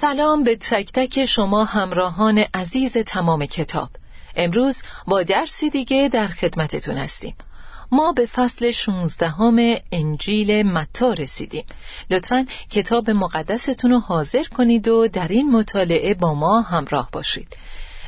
سلام 0.00 0.42
به 0.42 0.56
تک 0.56 0.92
تک 0.92 1.26
شما 1.26 1.64
همراهان 1.64 2.38
عزیز 2.54 2.92
تمام 2.92 3.46
کتاب. 3.46 3.88
امروز 4.36 4.82
با 5.06 5.22
درسی 5.22 5.70
دیگه 5.70 6.10
در 6.12 6.28
خدمتتون 6.28 6.96
هستیم. 6.96 7.34
ما 7.92 8.12
به 8.12 8.26
فصل 8.26 8.70
16 8.70 9.32
انجیل 9.92 10.62
متا 10.62 11.12
رسیدیم. 11.12 11.64
لطفا 12.10 12.46
کتاب 12.70 13.10
مقدستون 13.10 13.90
رو 13.90 13.98
حاضر 13.98 14.42
کنید 14.42 14.88
و 14.88 15.08
در 15.08 15.28
این 15.28 15.50
مطالعه 15.50 16.14
با 16.14 16.34
ما 16.34 16.60
همراه 16.60 17.08
باشید. 17.12 17.56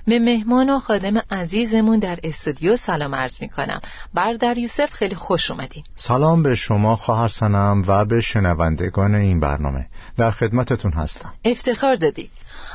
به 0.06 0.18
مهمان 0.18 0.70
و 0.70 0.78
خادم 0.78 1.22
عزیزمون 1.30 1.98
در 1.98 2.18
استودیو 2.22 2.76
سلام 2.76 3.14
عرض 3.14 3.42
می 3.42 3.48
کنم 3.48 3.80
بردر 4.14 4.58
یوسف 4.58 4.92
خیلی 4.92 5.16
خوش 5.16 5.50
اومدیم 5.50 5.84
سلام 5.94 6.42
به 6.42 6.54
شما 6.54 6.96
خواهر 6.96 7.28
سنم 7.28 7.84
و 7.86 8.04
به 8.04 8.20
شنوندگان 8.20 9.14
این 9.14 9.40
برنامه. 9.40 9.86
در 10.16 10.30
خدمتتون 10.30 10.92
هستم. 10.92 11.34
افتخار 11.44 11.94
دادید 11.94 12.30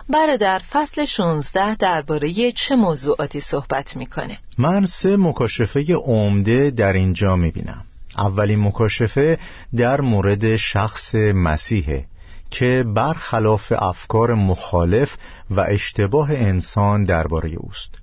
برادر 0.10 0.62
فصل 0.72 1.06
16 1.06 1.76
درباره 1.76 2.52
چه 2.52 2.76
موضوعاتی 2.76 3.40
صحبت 3.40 3.98
می‌کنه؟ 3.98 4.38
من 4.58 4.86
سه 4.86 5.18
مکاشفه 5.18 5.94
عمده 5.94 6.72
در 6.72 6.94
اینجا 6.94 7.36
می‌بینم. 7.36 7.86
اولین 8.18 8.64
مکاشفه 8.64 9.40
در 9.76 10.02
مورد 10.02 10.56
شخص 10.56 11.16
مسیحه 11.16 12.06
که 12.50 12.86
برخلاف 12.96 13.72
افکار 13.72 14.34
مخالف 14.34 15.16
و 15.50 15.60
اشتباه 15.60 16.32
انسان 16.32 17.04
درباره 17.04 17.50
اوست. 17.50 17.96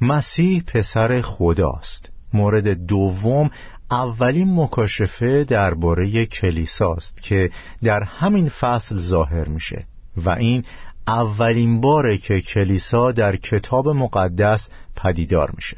مسیح 0.00 0.62
پسر 0.66 1.20
خداست. 1.20 2.10
مورد 2.32 2.86
دوم 2.86 3.50
اولین 3.90 4.54
مکاشفه 4.54 5.44
درباره 5.44 6.26
کلیساست 6.26 7.22
که 7.22 7.50
در 7.82 8.02
همین 8.02 8.48
فصل 8.48 8.98
ظاهر 8.98 9.48
میشه 9.48 9.84
و 10.16 10.30
این 10.30 10.64
اولین 11.06 11.80
باره 11.80 12.18
که 12.18 12.40
کلیسا 12.40 13.12
در 13.12 13.36
کتاب 13.36 13.88
مقدس 13.88 14.68
پدیدار 14.96 15.50
میشه. 15.56 15.76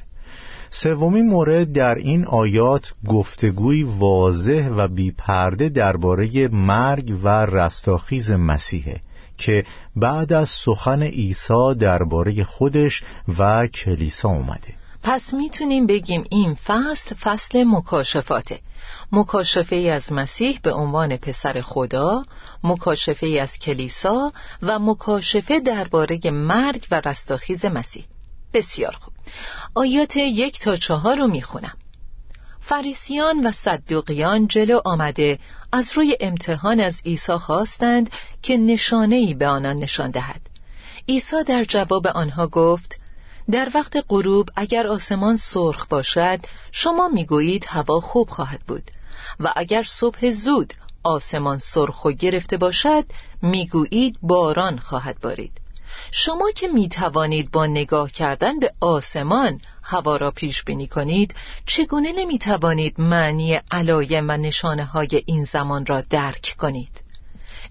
سومین 0.71 1.29
مورد 1.29 1.73
در 1.73 1.95
این 1.95 2.25
آیات 2.25 2.93
گفتگوی 3.07 3.83
واضح 3.83 4.69
و 4.77 4.89
بیپرده 4.89 5.69
درباره 5.69 6.49
مرگ 6.49 7.19
و 7.23 7.29
رستاخیز 7.47 8.31
مسیحه. 8.31 9.01
که 9.39 9.65
بعد 9.97 10.33
از 10.33 10.49
سخن 10.49 11.03
عیسی 11.03 11.75
درباره 11.79 12.45
خودش 12.45 13.03
و 13.39 13.67
کلیسا 13.67 14.29
اومده. 14.29 14.75
پس 15.03 15.35
می‌تونیم 15.35 15.87
بگیم 15.87 16.25
این 16.31 16.55
فصل 16.55 17.15
فصل 17.15 17.65
مکاشفاته. 17.65 18.61
مکاشفه 19.13 19.77
از 19.77 20.13
مسیح 20.13 20.61
به 20.63 20.73
عنوان 20.73 21.17
پسر 21.17 21.61
خدا 21.61 22.25
مکاشفه 22.65 23.27
از 23.27 23.59
کلیسا 23.59 24.33
و 24.63 24.79
مکاشفه 24.79 25.61
درباره 25.61 26.21
مرگ 26.25 26.87
و 26.91 27.01
رستاخیز 27.05 27.65
مسیح. 27.65 28.05
بسیار 28.55 28.97
خوب. 29.01 29.15
آیات 29.75 30.17
یک 30.17 30.59
تا 30.61 30.77
چهار 30.77 31.17
رو 31.19 31.27
می‌خونم. 31.27 31.77
فریسیان 32.65 33.47
و 33.47 33.53
صدوقیان 33.53 34.47
جلو 34.47 34.81
آمده. 34.85 35.39
از 35.73 35.93
روی 35.95 36.17
امتحان 36.21 36.81
از 36.81 37.03
عیسی 37.05 37.33
خواستند 37.33 38.11
که 38.43 38.57
نشانه 38.57 39.17
ای 39.17 39.35
به 39.35 39.47
آنان 39.47 39.77
نشان 39.77 40.11
دهد. 40.11 40.41
عیسی 41.09 41.45
در 41.47 41.65
جواب 41.65 42.07
آنها 42.07 42.47
گفت 42.47 42.99
در 43.51 43.71
وقت 43.75 44.05
غروب 44.09 44.49
اگر 44.57 44.87
آسمان 44.87 45.37
سرخ 45.37 45.87
باشد 45.87 46.39
شما 46.73 47.09
می‌گویید 47.09 47.65
هوا 47.69 48.01
خوب 48.01 48.29
خواهد 48.29 48.61
بود. 48.69 48.91
و 49.41 49.53
اگر 49.57 49.83
صبح 49.83 50.31
زود 50.31 50.75
آسمان 51.03 51.59
سرخ 51.59 52.05
و 52.05 52.11
گرفته 52.11 52.57
باشد 52.57 53.05
می‌گویید 53.43 54.19
باران 54.23 54.79
خواهد 54.79 55.21
بارید. 55.21 55.62
شما 56.11 56.51
که 56.51 56.69
می 56.69 56.89
توانید 56.89 57.51
با 57.51 57.67
نگاه 57.67 58.11
کردن 58.11 58.59
به 58.59 58.73
آسمان 58.81 59.61
هوا 59.83 60.17
را 60.17 60.31
پیش 60.31 60.65
بینی 60.65 60.87
کنید 60.87 61.35
چگونه 61.67 62.13
نمی 62.13 62.39
توانید 62.39 63.01
معنی 63.01 63.61
علایم 63.71 64.29
و 64.29 64.33
نشانه 64.33 64.85
های 64.85 65.23
این 65.27 65.45
زمان 65.45 65.87
را 65.87 66.01
درک 66.01 66.55
کنید؟ 66.59 67.03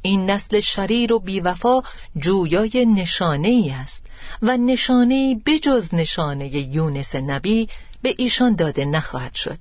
این 0.01 0.29
نسل 0.29 0.59
شریر 0.59 1.13
و 1.13 1.19
بیوفا 1.19 1.81
جویای 2.17 2.85
نشانه 2.85 3.47
ای 3.47 3.69
است 3.69 4.05
و 4.41 4.57
نشانه 4.57 5.41
بجز 5.45 5.93
نشانه 5.93 6.47
یونس 6.47 7.15
نبی 7.15 7.69
به 8.01 8.15
ایشان 8.17 8.55
داده 8.55 8.85
نخواهد 8.85 9.35
شد. 9.35 9.59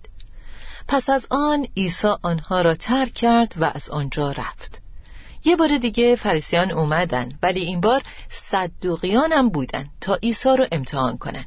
پس 0.88 1.10
از 1.10 1.26
آن 1.30 1.66
عیسی 1.76 2.08
آنها 2.22 2.60
را 2.60 2.74
ترک 2.74 3.14
کرد 3.14 3.54
و 3.56 3.70
از 3.74 3.90
آنجا 3.90 4.32
رفت. 4.32 4.82
یه 5.44 5.56
بار 5.56 5.78
دیگه 5.78 6.16
فریسیان 6.16 6.70
اومدن 6.70 7.32
ولی 7.42 7.60
این 7.60 7.80
بار 7.80 8.02
صدوقیان 8.28 9.32
هم 9.32 9.48
بودن 9.48 9.84
تا 10.00 10.14
عیسی 10.14 10.48
رو 10.48 10.66
امتحان 10.72 11.18
کنن. 11.18 11.44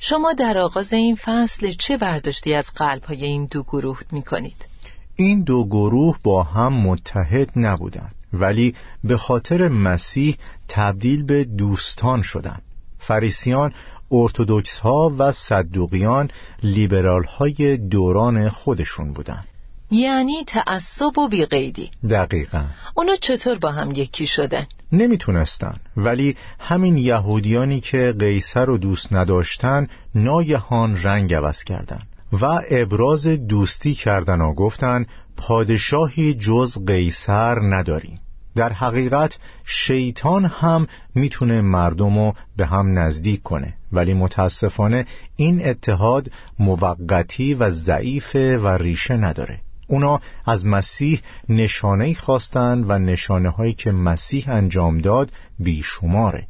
شما 0.00 0.32
در 0.32 0.58
آغاز 0.58 0.92
این 0.92 1.14
فصل 1.14 1.70
چه 1.70 1.96
برداشتی 1.96 2.54
از 2.54 2.70
قلب 2.76 3.04
های 3.04 3.24
این 3.24 3.48
دو 3.50 3.62
گروه 3.62 4.00
می 4.12 4.22
کنید؟ 4.22 4.68
این 5.16 5.42
دو 5.42 5.64
گروه 5.64 6.18
با 6.22 6.42
هم 6.42 6.72
متحد 6.72 7.50
نبودند 7.56 8.14
ولی 8.32 8.74
به 9.04 9.16
خاطر 9.16 9.68
مسیح 9.68 10.36
تبدیل 10.68 11.22
به 11.22 11.44
دوستان 11.44 12.22
شدند. 12.22 12.62
فریسیان 12.98 13.72
ارتودکس 14.12 14.78
ها 14.78 15.14
و 15.18 15.32
صدوقیان 15.32 16.30
لیبرال 16.62 17.24
های 17.24 17.76
دوران 17.76 18.48
خودشون 18.48 19.12
بودند. 19.12 19.46
یعنی 19.90 20.44
تعصب 20.46 21.18
و 21.18 21.28
بیقیدی. 21.28 21.90
دقیقا. 22.10 22.64
اونا 22.94 23.16
چطور 23.16 23.58
با 23.58 23.72
هم 23.72 23.90
یکی 23.90 24.26
شدن؟ 24.26 24.66
نمی‌تونستن. 24.92 25.76
ولی 25.96 26.36
همین 26.58 26.96
یهودیانی 26.96 27.80
که 27.80 28.14
قیصر 28.18 28.64
رو 28.64 28.78
دوست 28.78 29.12
نداشتن 29.12 29.86
ناگهان 30.14 31.02
رنگ 31.02 31.34
عوض 31.34 31.64
کردن 31.64 32.02
و 32.32 32.62
ابراز 32.70 33.26
دوستی 33.26 33.94
کردن 33.94 34.40
و 34.40 34.54
گفتن 34.54 35.06
پادشاهی 35.36 36.34
جز 36.34 36.84
قیصر 36.86 37.60
نداریم. 37.60 38.20
در 38.56 38.72
حقیقت 38.72 39.38
شیطان 39.64 40.44
هم 40.44 40.86
می‌تونه 41.14 41.60
مردم 41.60 42.18
رو 42.18 42.34
به 42.56 42.66
هم 42.66 42.98
نزدیک 42.98 43.42
کنه. 43.42 43.74
ولی 43.92 44.14
متاسفانه 44.14 45.06
این 45.36 45.66
اتحاد 45.68 46.30
موقتی 46.58 47.54
و 47.54 47.70
ضعیف 47.70 48.34
و 48.34 48.68
ریشه 48.68 49.14
نداره. 49.14 49.60
اونا 49.86 50.20
از 50.46 50.66
مسیح 50.66 51.20
نشانه 51.48 52.14
خواستند 52.14 52.90
و 52.90 52.98
نشانه 52.98 53.50
هایی 53.50 53.72
که 53.72 53.92
مسیح 53.92 54.44
انجام 54.48 54.98
داد 54.98 55.30
بیشماره. 55.58 56.46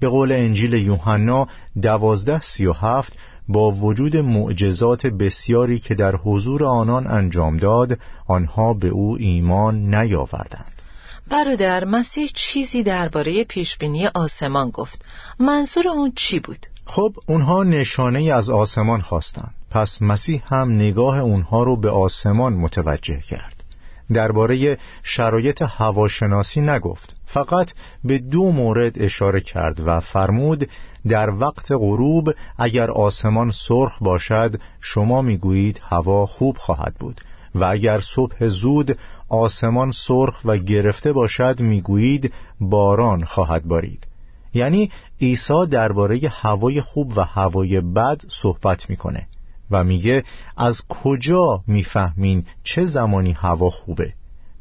به 0.00 0.08
قول 0.08 0.32
انجیل 0.32 0.72
یوحنا 0.72 1.48
دوازده 1.82 2.40
سی 2.40 2.66
و 2.66 2.72
هفت 2.72 3.18
با 3.48 3.70
وجود 3.70 4.16
معجزات 4.16 5.06
بسیاری 5.06 5.78
که 5.78 5.94
در 5.94 6.16
حضور 6.16 6.64
آنان 6.64 7.06
انجام 7.06 7.56
داد 7.56 7.98
آنها 8.26 8.74
به 8.74 8.88
او 8.88 9.16
ایمان 9.20 9.94
نیاوردند. 9.94 10.82
برادر 11.30 11.84
مسیح 11.84 12.30
چیزی 12.34 12.82
درباره 12.82 13.44
پیشبینی 13.44 14.06
آسمان 14.06 14.70
گفت. 14.70 15.04
منظور 15.40 15.88
اون 15.88 16.12
چی 16.16 16.40
بود؟ 16.40 16.66
خب 16.84 17.14
اونها 17.26 17.62
نشانه 17.62 18.32
از 18.32 18.50
آسمان 18.50 19.00
خواستند. 19.00 19.54
پس 19.72 20.02
مسیح 20.02 20.42
هم 20.46 20.72
نگاه 20.72 21.18
اونها 21.18 21.62
رو 21.62 21.76
به 21.76 21.90
آسمان 21.90 22.52
متوجه 22.52 23.20
کرد. 23.20 23.64
درباره 24.12 24.78
شرایط 25.02 25.62
هواشناسی 25.62 26.60
نگفت 26.60 27.16
فقط 27.26 27.72
به 28.04 28.18
دو 28.18 28.52
مورد 28.52 29.02
اشاره 29.02 29.40
کرد 29.40 29.80
و 29.86 30.00
فرمود 30.00 30.68
در 31.08 31.30
وقت 31.30 31.72
غروب 31.72 32.34
اگر 32.58 32.90
آسمان 32.90 33.50
سرخ 33.50 33.98
باشد 34.00 34.60
شما 34.80 35.22
می‌گویید 35.22 35.80
هوا 35.84 36.26
خوب 36.26 36.56
خواهد 36.56 36.94
بود 36.94 37.20
و 37.54 37.64
اگر 37.64 38.00
صبح 38.00 38.48
زود 38.48 38.98
آسمان 39.28 39.92
سرخ 39.92 40.40
و 40.44 40.56
گرفته 40.56 41.12
باشد 41.12 41.60
می‌گویید 41.60 42.32
باران 42.60 43.24
خواهد 43.24 43.64
بارید. 43.64 44.06
یعنی 44.54 44.90
عیسی 45.20 45.66
درباره 45.70 46.20
هوای 46.28 46.80
خوب 46.80 47.12
و 47.16 47.24
هوای 47.24 47.80
بد 47.80 48.20
صحبت 48.28 48.90
می‌کنه. 48.90 49.26
و 49.72 49.84
میگه 49.84 50.24
از 50.56 50.82
کجا 50.88 51.62
می‌فهمین 51.66 52.44
چه 52.62 52.86
زمانی 52.86 53.32
هوا 53.32 53.70
خوبه؟ 53.70 54.12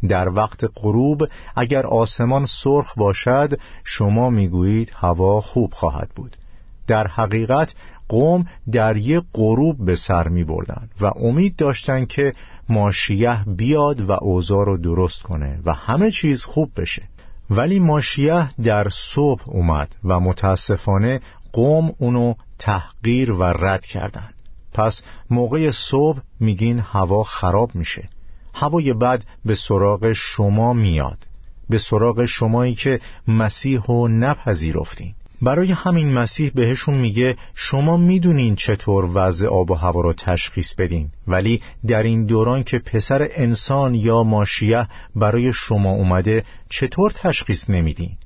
در 0.10 0.30
وقت 0.30 0.64
غروب 0.76 1.28
اگر 1.56 1.86
آسمان 1.86 2.46
سرخ 2.46 2.98
باشد 2.98 3.60
شما 3.84 4.30
می‌گویید 4.30 4.92
هوا 4.96 5.42
خوب 5.42 5.74
خواهد 5.74 6.10
بود. 6.16 6.36
در 6.88 7.08
حقیقت 7.08 7.74
قوم 8.08 8.46
در 8.72 8.98
یک 8.98 9.24
غروب 9.34 9.86
به 9.86 9.96
سر 9.96 10.28
می 10.28 10.44
بردن 10.44 10.90
و 11.02 11.06
امید 11.06 11.56
داشتند 11.56 12.08
که 12.08 12.34
ماشیه 12.70 13.44
بیاد 13.48 14.02
و 14.02 14.12
اوضاع 14.12 14.66
رو 14.66 14.78
درست 14.78 15.22
کنه 15.24 15.60
و 15.66 15.74
همه 15.74 16.12
چیز 16.12 16.44
خوب 16.44 16.72
بشه. 16.78 17.04
ولی 17.50 17.80
ماشیه 17.80 18.50
در 18.64 18.88
صبح 18.90 19.44
اومد 19.46 19.96
و 20.04 20.20
متاسفانه 20.20 21.20
قوم 21.54 21.92
اونو 21.98 22.34
تحقیر 22.60 23.32
و 23.32 23.44
رد 23.44 23.86
کردن. 23.86 24.30
پس 24.74 25.02
موقع 25.30 25.72
صبح 25.72 26.20
میگین 26.40 26.80
هوا 26.80 27.24
خراب 27.24 27.76
میشه. 27.76 28.10
هوای 28.54 28.94
بد 28.94 29.24
به 29.46 29.56
سراغ 29.56 30.14
شما 30.14 30.74
میاد. 30.74 31.18
به 31.70 31.78
سراغ 31.78 32.26
شمایی 32.26 32.76
که 32.76 33.00
مسیح 33.28 33.82
رو 33.88 34.08
نپذیرفتین. 34.08 35.14
برای 35.42 35.72
همین 35.72 36.14
مسیح 36.14 36.52
بهشون 36.56 36.96
میگه 36.96 37.36
شما 37.56 37.98
می‌دونین 37.98 38.56
چطور 38.56 39.10
وضع 39.14 39.48
آب 39.48 39.72
و 39.72 39.74
هوا 39.74 40.02
رو 40.02 40.14
تشخیص 40.14 40.74
بدین. 40.76 41.10
ولی 41.28 41.62
در 41.88 42.04
این 42.04 42.26
دوران 42.26 42.64
که 42.64 42.80
پسر 42.80 43.28
انسان 43.32 43.96
یا 43.96 44.24
ماشیه 44.24 44.88
برای 45.16 45.54
شما 45.54 45.90
اومده 45.90 46.44
چطور 46.70 47.12
تشخیص 47.12 47.70
نمیدین؟ 47.70 48.18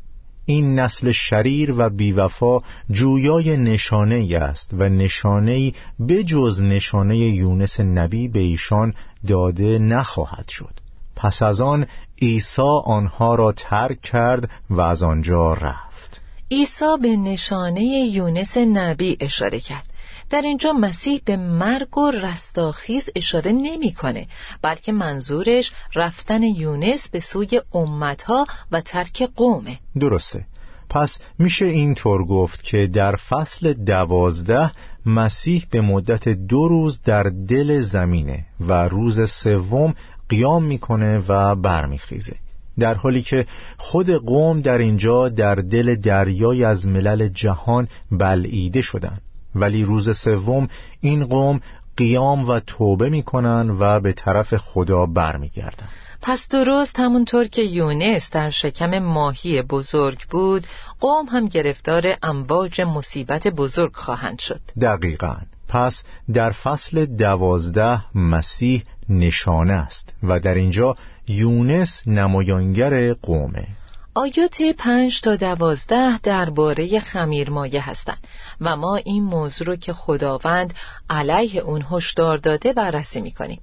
این 0.46 0.80
نسل 0.80 1.12
شریر 1.12 1.74
و 1.78 1.90
بیوفا 1.90 2.60
جویای 2.92 3.58
نشانه 3.58 4.16
ای 4.16 4.36
است 4.36 4.70
و 4.74 4.90
نشانه 4.90 5.52
ای 5.52 5.74
بجز 6.10 6.62
نشانه 6.62 7.18
یونس 7.18 7.80
نبی 7.80 8.28
به 8.28 8.40
ایشان 8.40 8.94
داده 9.28 9.80
نخواهد 9.80 10.50
شد. 10.50 10.74
پس 11.16 11.42
از 11.42 11.62
آن 11.62 11.86
عیسی 12.22 12.82
آنها 12.86 13.36
را 13.36 13.52
ترک 13.52 14.02
کرد 14.02 14.50
و 14.70 14.82
از 14.82 15.04
آنجا 15.04 15.54
رفت. 15.54 16.22
عیسی 16.52 16.98
به 17.02 17.16
نشانه 17.16 17.84
یونس 17.84 18.58
نبی 18.58 19.18
اشاره 19.20 19.60
کرد. 19.60 19.95
در 20.30 20.42
اینجا 20.42 20.74
مسیح 20.74 21.22
به 21.26 21.38
مرگ 21.38 21.98
و 21.98 22.12
رستاخیز 22.12 23.10
اشاره 23.16 23.52
نمی‌کنه 23.52 24.28
بلکه 24.62 24.92
منظورش 24.92 25.72
رفتن 25.96 26.44
یونس 26.44 27.10
به 27.10 27.20
سوی 27.20 27.62
امتها 27.74 28.48
و 28.72 28.82
ترک 28.82 29.24
قومه. 29.36 29.80
درسته. 30.00 30.46
پس 30.90 31.20
میشه 31.40 31.66
اینطور 31.66 32.26
گفت 32.26 32.64
که 32.64 32.88
در 32.88 33.16
فصل 33.16 33.74
دوازده 33.74 34.72
مسیح 35.06 35.66
به 35.72 35.82
مدت 35.82 36.30
دو 36.30 36.68
روز 36.68 37.02
در 37.02 37.24
دل 37.24 37.82
زمینه 37.82 38.46
و 38.60 38.74
روز 38.88 39.30
سوم 39.30 39.94
قیام 40.30 40.64
می‌کنه 40.64 41.24
و 41.28 41.56
برمیخیزه. 41.56 42.36
در 42.80 42.94
حالی 42.94 43.22
که 43.22 43.46
خود 43.78 44.10
قوم 44.10 44.62
در 44.62 44.78
اینجا 44.78 45.30
در 45.30 45.56
دل 45.56 45.96
دریای 45.96 46.64
از 46.64 46.88
ملل 46.88 47.28
جهان 47.28 47.88
بلعیده 48.12 48.82
شدند 48.82 49.22
ولی 49.56 49.84
روز 49.84 50.18
سوم 50.18 50.68
این 51.02 51.26
قوم 51.26 51.62
قیام 51.98 52.50
و 52.50 52.60
توبه 52.60 53.10
می‌کنن 53.10 53.70
و 53.80 54.00
به 54.00 54.14
طرف 54.14 54.58
خدا 54.58 55.06
برمیگردن. 55.06 55.88
پس 56.22 56.48
درست 56.50 57.00
همونطور 57.00 57.48
که 57.48 57.62
یونس 57.62 58.30
در 58.32 58.50
شکم 58.50 59.00
ماهی 59.00 59.62
بزرگ 59.62 60.20
بود 60.30 60.68
قوم 61.00 61.26
هم 61.26 61.48
گرفتار 61.48 62.16
امواج 62.24 62.82
مصیبت 62.82 63.48
بزرگ 63.48 63.96
خواهند 63.96 64.40
شد. 64.40 64.62
دقیقا. 64.82 65.36
پس 65.68 66.04
در 66.34 66.52
فصل 66.52 67.06
دوازده 67.06 68.18
مسیح 68.18 68.84
نشانه 69.10 69.74
است 69.74 70.14
و 70.24 70.40
در 70.40 70.56
اینجا 70.56 70.96
یونس 71.28 72.08
نمایانگر 72.08 73.14
قومه. 73.14 73.68
آیات 74.14 74.62
پنج 74.78 75.22
تا 75.22 75.36
دوازده 75.36 76.18
درباره 76.18 77.00
خمیرمایه 77.00 77.90
هستند. 77.90 78.28
و 78.62 78.76
ما 78.76 78.96
این 78.96 79.24
موضوع 79.24 79.68
رو 79.68 79.76
که 79.76 79.94
خداوند 79.94 80.74
علیه 81.10 81.62
اون 81.62 81.86
هشدار 81.92 82.38
داده 82.38 82.74
بررسی 82.74 83.22
می‌کنیم 83.22 83.62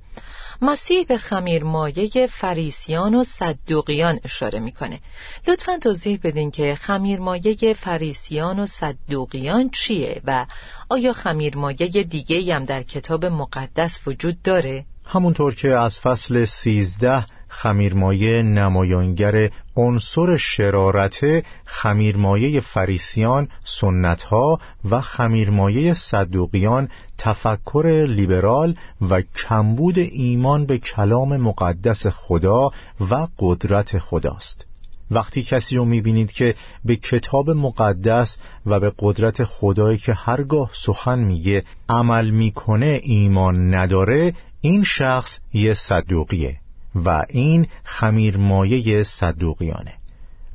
مسیح 0.63 1.07
به 1.07 1.19
خمیرمایه 1.19 2.27
فریسیان 2.27 3.15
و 3.15 3.25
صدوقیان 3.25 4.19
اشاره 4.25 4.59
می‌کنه 4.59 5.01
لطفا 5.49 5.79
توضیح 5.79 6.21
بدین 6.23 6.51
که 6.51 6.75
خمیرمایه 6.75 7.75
فریسیان 7.75 8.59
و 8.59 8.67
صدوقیان 8.67 9.71
چیه 9.71 10.23
و 10.25 10.47
آیا 10.89 11.13
خمیرمایه 11.13 11.89
دیگه 11.89 12.55
هم 12.55 12.65
در 12.65 12.83
کتاب 12.83 13.27
مقدس 13.27 13.99
وجود 14.07 14.43
داره؟ 14.43 14.85
همونطور 15.07 15.55
که 15.55 15.69
از 15.69 16.01
فصل 16.01 16.45
سیزده 16.45 17.25
خمیرمایه 17.53 18.43
نمایانگر 18.43 19.51
عنصر 19.77 20.37
شرارت 20.37 21.45
خمیرمایه 21.65 22.61
فریسیان 22.61 23.49
سنتها 23.65 24.61
و 24.91 25.01
خمیرمایه 25.01 25.95
صدوقیان 25.95 26.89
تفکر 27.19 28.07
لیبرال 28.09 28.77
و 29.11 29.23
کمبود 29.23 29.99
ایمان 29.99 30.67
به 30.67 30.79
کلام 30.79 31.37
مقدس 31.37 32.07
خدا 32.07 32.71
و 33.11 33.29
قدرت 33.39 33.99
خداست. 33.99 34.67
وقتی 35.11 35.43
کسی 35.43 35.77
رو 35.77 35.85
می‌بینید 35.85 36.33
که 36.33 36.55
به 36.85 36.97
کتاب 36.97 37.51
مقدس 37.51 38.37
و 38.67 38.81
به 38.81 38.93
قدرت 38.99 39.45
خدایی 39.45 39.99
که 39.99 40.13
هرگاه 40.13 40.71
سخن 40.73 41.19
میگه 41.19 41.65
عمل 41.89 42.31
می‌کنه 42.31 43.01
ایمان 43.03 43.75
نداره 43.75 44.35
این 44.61 44.85
شخص 44.85 45.39
یه 45.53 45.75
صدوقیه. 45.75 46.62
و 46.95 47.25
این 47.29 47.67
خمیرمایه 47.85 49.03
صدوقیانه 49.03 49.95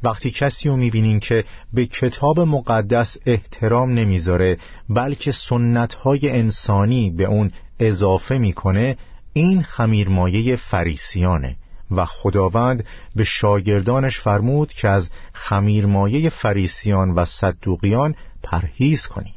وقتی 0.04 0.32
کسی 0.32 0.70
رو 0.70 0.78
می‌بینین 0.78 1.20
که 1.20 1.44
به 1.74 1.86
کتاب 1.86 2.40
مقدس 2.40 3.18
احترام 3.26 3.92
نمی‌ذاره 3.92 4.58
بلکه 4.90 5.32
سنتهای 5.32 6.30
انسانی 6.30 7.10
به 7.10 7.24
اون 7.24 7.52
اضافه 7.80 8.38
می‌کنه 8.38 8.98
این 9.34 9.64
خمیرمایه 9.64 10.56
فریسیانه 10.56 11.56
و 11.92 12.06
خداوند 12.06 12.86
به 13.16 13.24
شاگردانش 13.24 14.20
فرمود 14.20 14.74
که 14.74 14.88
از 14.88 15.10
خمیرمایه 15.34 16.30
فریسیان 16.30 17.12
و 17.12 17.26
صدوقیان 17.26 18.16
پرهیز 18.44 19.08
کنید 19.08 19.34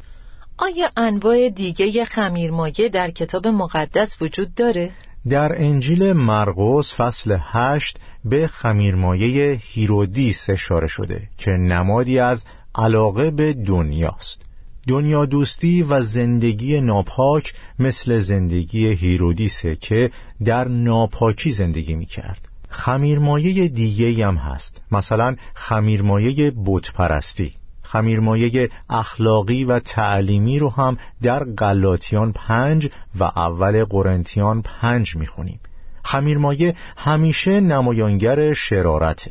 آیا 0.59 0.91
انواع 0.97 1.49
دیگه 1.49 2.05
خمیرمایه 2.05 2.89
در 2.89 3.11
کتاب 3.11 3.47
مقدس 3.47 4.23
وجود 4.23 4.55
داره؟ 4.55 4.91
در 5.29 5.63
انجیل 5.63 6.13
مرقس 6.13 6.95
فصل 6.95 7.39
هشت 7.41 7.99
به 8.25 8.47
خمیرمایه 8.47 9.61
هیرودیس 9.63 10.51
اشاره 10.51 10.87
شده 10.87 11.29
که 11.39 11.51
نمادی 11.51 12.19
از 12.19 12.45
علاقه 12.75 13.31
به 13.31 13.53
دنیاست. 13.53 14.43
دنیا 14.89 15.27
دوستی 15.27 15.83
و 15.83 16.03
زندگی 16.03 16.81
ناپاک 16.81 17.55
مثل 17.79 18.21
زندگی 18.21 18.87
هیرودیسه 18.87 19.77
که 19.77 20.11
در 20.45 20.69
ناپاکی 20.69 21.51
زندگی 21.51 21.95
می 21.95 22.07
کرد 22.07 22.49
خمیرمایه 22.69 23.69
دیگه 23.69 24.27
هم 24.27 24.37
هست. 24.37 24.83
مثلا 24.93 25.37
خمیرمایه 25.55 26.53
بتپرستی. 26.67 27.55
خمیرمایه 27.93 28.71
اخلاقی 28.91 29.65
و 29.65 29.79
تعلیمی 29.79 30.59
رو 30.59 30.71
هم 30.71 30.99
در 31.23 31.45
غلاطیان 31.45 32.33
پنج 32.33 32.89
و 33.19 33.25
اول 33.25 33.85
قرنتیان 33.85 34.63
پنج 34.63 35.17
می‌خونیم. 35.17 35.61
خمیرمایه 36.05 36.75
همیشه 36.97 37.61
نمایانگر 37.61 38.55
شرارته. 38.55 39.31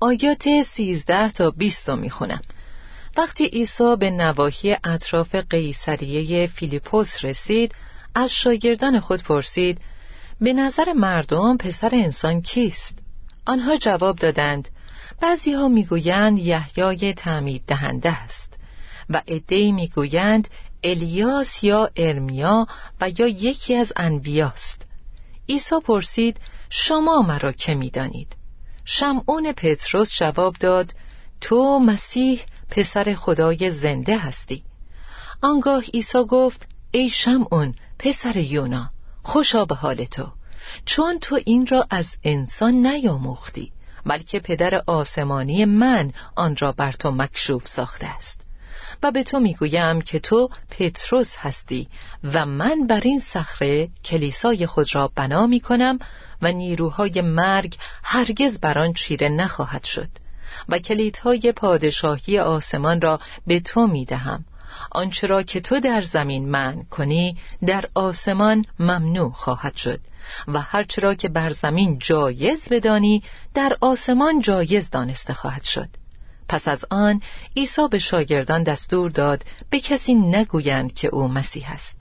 آیات 0.00 0.44
سیزده 0.66 1.30
تا 1.30 1.50
بیست 1.50 1.88
رو 1.88 1.96
می‌خونم. 1.96 2.40
وقتی 3.16 3.46
عیسی 3.46 3.96
به 4.00 4.10
نواحی 4.10 4.76
اطراف 4.84 5.34
قیصریه 5.34 6.46
فیلیپوس 6.46 7.24
رسید 7.24 7.74
از 8.14 8.30
شاگردان 8.30 9.00
خود 9.00 9.22
پرسید 9.22 9.80
به 10.40 10.52
نظر 10.52 10.92
مردم 10.92 11.56
پسر 11.56 11.90
انسان 11.92 12.42
کیست؟ 12.42 12.98
آنها 13.46 13.76
جواب 13.76 14.16
دادند 14.16 14.68
بعضی 15.20 15.52
ها 15.52 15.68
می‌گویند 15.68 16.38
یحیای 16.38 17.14
تعمید 17.14 17.62
دهنده 17.66 18.10
است 18.10 18.58
و 19.10 19.22
عدهای 19.28 19.72
می‌گویند 19.72 20.48
الیاس 20.84 21.64
یا 21.64 21.90
ارمیا 21.96 22.66
و 23.00 23.10
یا 23.18 23.28
یکی 23.28 23.74
از 23.74 23.92
انبیاست. 23.96 24.86
عیسی 25.48 25.80
پرسید 25.84 26.40
شما 26.70 27.22
مرا 27.22 27.52
که 27.52 27.74
می‌دانید؟ 27.74 28.36
شمعون 28.84 29.52
پتروس 29.52 30.18
جواب 30.18 30.54
داد 30.60 30.92
تو 31.40 31.78
مسیح 31.78 32.40
پسر 32.70 33.14
خدای 33.14 33.70
زنده 33.70 34.18
هستی. 34.18 34.64
آنگاه 35.42 35.82
عیسی 35.94 36.24
گفت 36.28 36.68
ای 36.90 37.08
شمعون 37.08 37.74
پسر 37.98 38.36
یونا 38.36 38.90
خوشا 39.22 39.64
به 39.64 39.74
حال 39.74 40.04
تو 40.04 40.32
چون 40.84 41.18
تو 41.18 41.38
این 41.46 41.66
را 41.66 41.86
از 41.90 42.16
انسان 42.24 42.86
نیاموختی. 42.86 43.72
بلکه 44.08 44.40
پدر 44.40 44.82
آسمانی 44.86 45.64
من 45.64 46.12
آن 46.36 46.56
را 46.56 46.72
بر 46.72 46.92
تو 46.92 47.10
مکشوف 47.10 47.68
ساخته 47.68 48.06
است. 48.06 48.40
و 49.02 49.10
به 49.10 49.22
تو 49.22 49.40
می‌گویم 49.40 50.00
که 50.00 50.18
تو 50.18 50.50
پتروس 50.70 51.36
هستی 51.36 51.88
و 52.24 52.46
من 52.46 52.86
بر 52.86 53.00
این 53.00 53.20
صخره 53.20 53.88
کلیسای 54.04 54.66
خود 54.66 54.94
را 54.94 55.10
بنا 55.14 55.46
می 55.46 55.60
کنم 55.60 55.98
و 56.42 56.52
نیروهای 56.52 57.20
مرگ 57.20 57.76
هرگز 58.02 58.60
بر 58.60 58.78
آن 58.78 58.92
چیره 58.92 59.28
نخواهد 59.28 59.84
شد 59.84 60.08
و 60.68 60.78
کلیدهای 60.78 61.52
پادشاهی 61.56 62.38
آسمان 62.38 63.00
را 63.00 63.20
به 63.46 63.60
تو 63.60 63.86
می 63.86 64.04
دهم 64.04 64.44
آنچه 64.92 65.26
را 65.26 65.42
که 65.42 65.60
تو 65.60 65.80
در 65.80 66.00
زمین 66.00 66.48
من 66.48 66.82
کنی 66.90 67.36
در 67.66 67.84
آسمان 67.94 68.64
ممنوع 68.78 69.32
خواهد 69.32 69.76
شد. 69.76 70.00
و 70.48 70.60
هرچه 70.60 71.02
را 71.02 71.14
که 71.14 71.28
بر 71.28 71.50
زمین 71.50 71.98
جایز 71.98 72.68
بدانی 72.70 73.22
در 73.54 73.76
آسمان 73.80 74.40
جایز 74.40 74.90
دانسته 74.90 75.34
خواهد 75.34 75.64
شد. 75.64 75.88
پس 76.48 76.68
از 76.68 76.84
آن 76.90 77.22
عیسی 77.56 77.88
به 77.90 77.98
شاگردان 77.98 78.62
دستور 78.62 79.10
داد 79.10 79.44
به 79.70 79.80
کسی 79.80 80.14
نگویند 80.14 80.94
که 80.94 81.08
او 81.08 81.28
مسیح 81.28 81.72
است. 81.72 81.98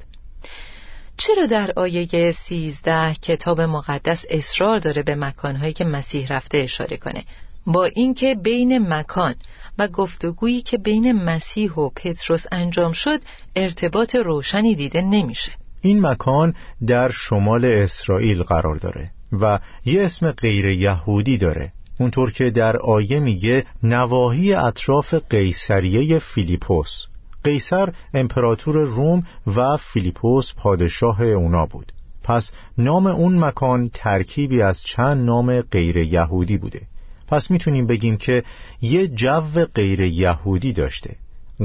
چرا 1.18 1.46
در 1.46 1.72
آیه 1.76 2.32
سیزده 2.32 3.14
کتاب 3.14 3.62
مقدس 3.62 4.26
اصرار 4.30 4.78
داره 4.78 5.04
به 5.04 5.16
مکانهایی 5.16 5.74
که 5.74 5.86
مسیح 5.86 6.28
رفته 6.28 6.58
اشاره 6.58 6.98
کنه؟ 6.98 7.24
با 7.66 7.86
اینکه 7.86 8.36
بین 8.36 8.94
مکان 8.94 9.36
و 9.80 9.88
گفتگویی 9.88 10.62
که 10.62 10.78
بین 10.78 11.12
مسیح 11.12 11.72
و 11.72 11.90
پتروس 11.90 12.46
انجام 12.52 12.92
شد 12.92 13.22
ارتباط 13.56 14.16
روشنی 14.16 14.76
دیده 14.76 15.02
نمیشه. 15.02 15.52
این 15.82 16.06
مکان 16.06 16.54
در 16.88 17.12
شمال 17.12 17.66
اسرائیل 17.66 18.44
قرار 18.44 18.76
داره 18.76 19.12
و 19.42 19.60
یه 19.86 20.04
اسم 20.04 20.32
غیر 20.32 20.66
یهودی 20.66 21.38
داره. 21.38 21.72
اونطور 22.00 22.32
که 22.32 22.50
در 22.50 22.78
آیه 22.78 23.20
میگه 23.20 23.66
نواحی 23.84 24.54
اطراف 24.54 25.14
قیصریه 25.30 26.20
فیلیپوس. 26.20 27.06
قیصر 27.44 27.94
امپراتور 28.14 28.76
روم 28.76 29.24
و 29.56 29.78
فیلیپوس 29.78 30.54
پادشاه 30.58 31.22
اونا 31.22 31.66
بود. 31.66 31.92
پس 32.24 32.52
نام 32.78 33.08
اون 33.08 33.40
مکان 33.40 33.90
ترکیبی 33.94 34.62
از 34.62 34.82
چند 34.82 35.26
نام 35.26 35.62
غیر 35.62 35.98
یهودی 35.98 36.58
بوده. 36.58 36.82
پس 37.28 37.52
می‌تونیم 37.52 37.88
بگیم 37.88 38.18
که 38.18 38.44
یه 38.82 39.08
جو 39.08 39.66
غیر 39.76 40.02
یهودی 40.02 40.74
داشته. 40.74 41.16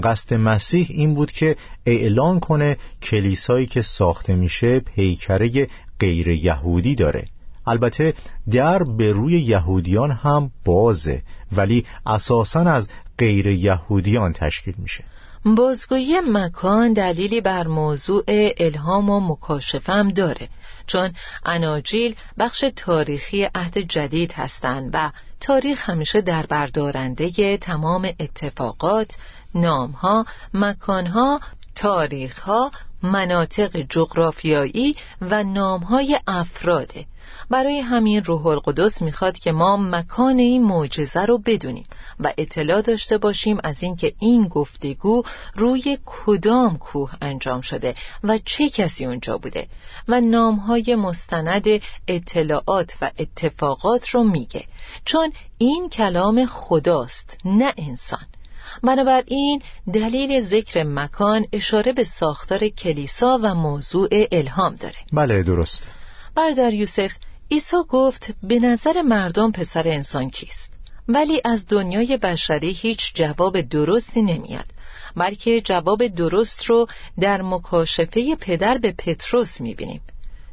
قصد 0.03 0.35
مسیح 0.35 0.87
این 0.91 1.15
بود 1.15 1.33
که 1.33 1.57
اعلان 1.87 2.41
کنه 2.41 2.77
کلیسایی 3.03 3.67
که 3.67 3.83
ساخته 3.83 4.35
میشه 4.35 4.81
پیکره 4.81 5.69
غیر 5.99 6.29
یهودی 6.29 6.95
داره. 6.95 7.25
البته 7.67 8.15
در 8.51 8.83
به 8.83 9.13
روی 9.13 9.41
یهودیان 9.41 10.11
هم 10.11 10.51
بازه 10.65 11.23
ولی 11.53 11.87
اساسا 12.07 12.61
از 12.61 12.89
غیر 13.19 13.47
یهودیان 13.47 14.33
تشکیل 14.33 14.75
میشه. 14.79 15.05
بازگویی 15.45 16.21
مکان 16.21 16.93
دلیلی 16.93 17.41
بر 17.41 17.67
موضوع 17.67 18.25
الهام 18.59 19.11
و 19.11 19.21
مکاشفه 19.21 19.93
هم 19.93 20.09
داره. 20.09 20.49
چون 20.87 21.13
اناجیل 21.47 22.17
بخش 22.39 22.65
تاریخی 22.77 23.49
عهد 23.55 23.79
جدید 23.79 24.33
هستند 24.33 24.91
و 24.93 25.11
تاریخ 25.41 25.91
همیشه 25.91 26.21
در 26.21 26.47
بردارنده 26.47 27.57
تمام 27.57 28.05
اتفاقات، 28.21 29.17
نامها، 29.55 30.27
مکانها، 30.55 31.41
تاریخها، 31.75 32.73
مناطق 33.03 33.77
جغرافیایی 33.77 34.97
و 35.21 35.45
نامهای 35.45 36.21
افراده. 36.27 37.07
برای 37.51 37.81
همین 37.81 38.25
روح 38.25 38.47
القدس 38.47 39.03
می‌خواد 39.03 39.39
که 39.39 39.53
ما 39.53 39.77
مکان 39.77 40.39
این 40.39 40.65
معجزه 40.65 41.21
رو 41.21 41.39
بدونیم 41.39 41.87
و 42.21 42.33
اطلاع 42.39 42.83
داشته 42.83 43.19
باشیم 43.19 43.59
از 43.65 43.83
اینکه 43.83 44.13
این 44.19 44.49
گفتگو 44.49 45.23
روی 45.55 45.99
کدام 46.07 46.79
کوه 46.79 47.13
انجام 47.23 47.61
شده 47.61 47.95
و 48.25 48.39
چه 48.45 48.69
کسی 48.69 49.07
اونجا 49.07 49.39
بوده 49.39 49.67
و 50.09 50.21
نامهای 50.21 50.95
مستند 50.95 51.67
اطلاعات 52.09 52.95
و 53.03 53.11
اتفاقات 53.19 54.09
رو 54.09 54.25
میگه. 54.25 54.65
چون 55.05 55.33
این 55.59 55.89
کلام 55.89 56.47
خداست 56.47 57.37
نه 57.45 57.75
انسان. 57.77 58.27
بنابراین 58.83 59.63
دلیل 59.93 60.41
ذکر 60.41 60.83
مکان 60.83 61.47
اشاره 61.53 61.93
به 61.93 62.05
ساختار 62.05 62.69
کلیسا 62.69 63.39
و 63.43 63.55
موضوع 63.55 64.09
الهام 64.33 64.75
داره. 64.75 64.97
بله 65.13 65.43
درست 65.43 65.87
بردار 66.35 66.75
یوسف 66.75 67.13
عیسی 67.51 67.77
گفت 67.89 68.35
به 68.43 68.59
نظر 68.59 69.03
مردم 69.03 69.53
پسر 69.53 69.89
انسان 69.89 70.31
کیست؟ 70.31 70.73
ولی 71.09 71.41
از 71.45 71.67
دنیای 71.69 72.17
بشری 72.17 72.73
هیچ 72.73 73.15
جواب 73.15 73.61
درستی 73.61 74.23
نمیاد 74.23 74.67
بلکه 75.17 75.61
جواب 75.61 76.07
درست 76.07 76.65
رو 76.65 76.87
در 77.21 77.43
مکاشفه 77.43 78.37
پدر 78.41 78.79
به 78.79 78.93
پتروس 78.93 79.61
می‌بینیم. 79.61 80.01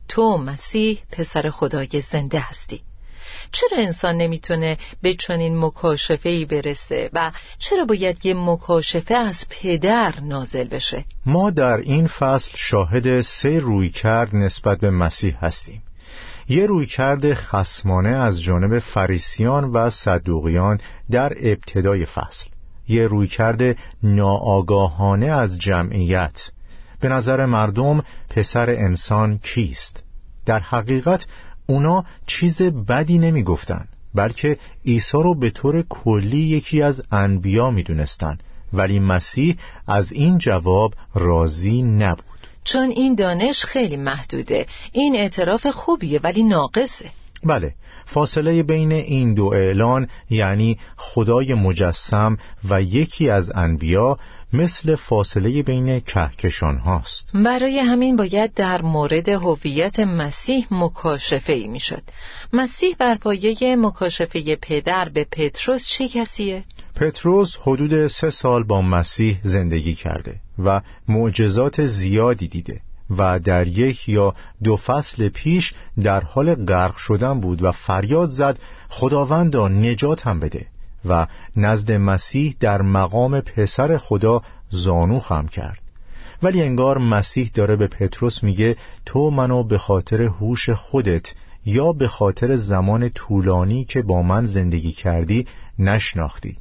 تو 0.07 0.37
مسیح 0.37 0.99
پسر 1.11 1.49
خدای 1.49 2.01
زنده 2.11 2.39
هستی. 2.39 2.81
چرا 3.51 3.77
انسان 3.77 4.17
نمی‌تونه 4.17 4.77
به 5.01 5.13
چنین 5.13 5.57
مکاشفه 5.57 6.29
ای 6.29 6.45
برسه 6.45 7.09
و 7.13 7.31
چرا 7.59 7.85
باید 7.85 8.25
یه 8.25 8.33
مکاشفه 8.33 9.15
از 9.15 9.45
پدر 9.49 10.19
نازل 10.19 10.67
بشه؟ 10.67 11.05
ما 11.25 11.49
در 11.49 11.77
این 11.77 12.07
فصل 12.07 12.51
شاهد 12.55 13.21
سه 13.21 13.59
روی 13.59 13.89
کرد 13.89 14.35
نسبت 14.35 14.79
به 14.79 14.89
مسیح 14.89 15.37
هستیم. 15.45 15.83
یه 16.49 16.65
رویکرد 16.65 17.33
خسمانه 17.33 18.09
از 18.09 18.41
جانب 18.41 18.79
فریسیان 18.79 19.63
و 19.63 19.89
صدوقیان 19.89 20.79
در 21.11 21.33
ابتدای 21.39 22.05
فصل. 22.05 22.49
یه 22.87 23.07
رویکرد 23.07 23.77
ناآگاهانه 24.03 25.25
از 25.25 25.59
جمعیت. 25.59 26.51
به 26.99 27.09
نظر 27.09 27.45
مردم 27.45 28.03
پسر 28.29 28.69
انسان 28.69 29.37
کیست؟ 29.37 30.03
در 30.45 30.59
حقیقت 30.59 31.25
اونا 31.69 32.03
چیز 32.25 32.61
بدی 32.61 33.17
نمی 33.17 33.43
گفتن 33.43 33.87
بلکه 34.15 34.57
عیسی 34.85 35.17
رو 35.17 35.35
به 35.35 35.49
طور 35.49 35.81
کلی 35.89 36.37
یکی 36.37 36.81
از 36.81 37.03
انبیا 37.11 37.71
می 37.71 37.83
دونستن 37.83 38.37
ولی 38.73 38.99
مسیح 38.99 39.55
از 39.87 40.11
این 40.11 40.37
جواب 40.37 40.93
راضی 41.15 41.81
نبود. 41.81 42.23
چون 42.63 42.89
این 42.89 43.15
دانش 43.15 43.65
خیلی 43.65 43.97
محدوده. 43.97 44.65
این 44.93 45.15
اعتراف 45.15 45.67
خوبیه 45.67 46.19
ولی 46.23 46.43
ناقصه. 46.43 47.05
بله 47.43 47.73
فاصله 48.05 48.63
بین 48.63 48.91
این 48.91 49.33
دو 49.33 49.45
اعلان 49.45 50.07
یعنی 50.29 50.77
خدای 50.97 51.53
مجسم 51.53 52.37
و 52.69 52.81
یکی 52.81 53.29
از 53.29 53.51
انبیا 53.55 54.17
مثل 54.53 54.95
فاصله 54.95 55.63
بین 55.63 55.99
کهکشان 55.99 56.77
هاست. 56.77 57.29
برای 57.33 57.79
همین 57.79 58.15
باید 58.15 58.53
در 58.53 58.81
مورد 58.81 59.29
هویت 59.29 59.99
مسیح 59.99 60.67
مکاشفه 60.71 61.53
ای 61.53 61.67
می 61.67 61.79
شد 61.79 62.03
مسیح 62.53 62.95
بر 62.99 63.15
پایه 63.15 63.75
مکاشفه 63.75 64.55
پدر 64.55 65.09
به 65.09 65.23
پتروس 65.23 65.85
چه 65.85 66.07
کسیه؟ 66.07 66.63
پتروس 66.95 67.55
حدود 67.61 68.07
سه 68.07 68.29
سال 68.29 68.63
با 68.63 68.81
مسیح 68.81 69.39
زندگی 69.43 69.95
کرده 69.95 70.35
و 70.59 70.81
معجزات 71.07 71.87
زیادی 71.87 72.47
دیده 72.47 72.81
و 73.17 73.39
در 73.39 73.67
یک 73.67 74.09
یا 74.09 74.33
دو 74.63 74.77
فصل 74.77 75.29
پیش 75.29 75.73
در 76.03 76.23
حال 76.23 76.55
غرق 76.55 76.97
شدن 76.97 77.39
بود 77.39 77.63
و 77.63 77.71
فریاد 77.71 78.29
زد 78.29 78.59
خداوندا 78.89 79.67
نجات 79.67 80.27
هم 80.27 80.39
بده. 80.39 80.65
و 81.05 81.27
نزد 81.55 81.91
مسیح 81.91 82.55
در 82.59 82.81
مقام 82.81 83.41
پسر 83.41 83.97
خدا 83.97 84.41
زانو 84.69 85.19
خم 85.19 85.47
کرد. 85.47 85.81
ولی 86.43 86.61
انگار 86.61 86.97
مسیح 86.97 87.51
داره 87.53 87.75
به 87.75 87.87
پتروس 87.87 88.43
میگه 88.43 88.75
تو 89.05 89.29
منو 89.29 89.63
به 89.63 89.77
خاطر 89.77 90.21
هوش 90.21 90.69
خودت 90.69 91.33
یا 91.65 91.93
به 91.93 92.07
خاطر 92.07 92.55
زمان 92.55 93.09
طولانی 93.09 93.85
که 93.85 94.01
با 94.01 94.21
من 94.21 94.45
زندگی 94.45 94.91
کردی 94.91 95.47
نشناختی 95.79 96.57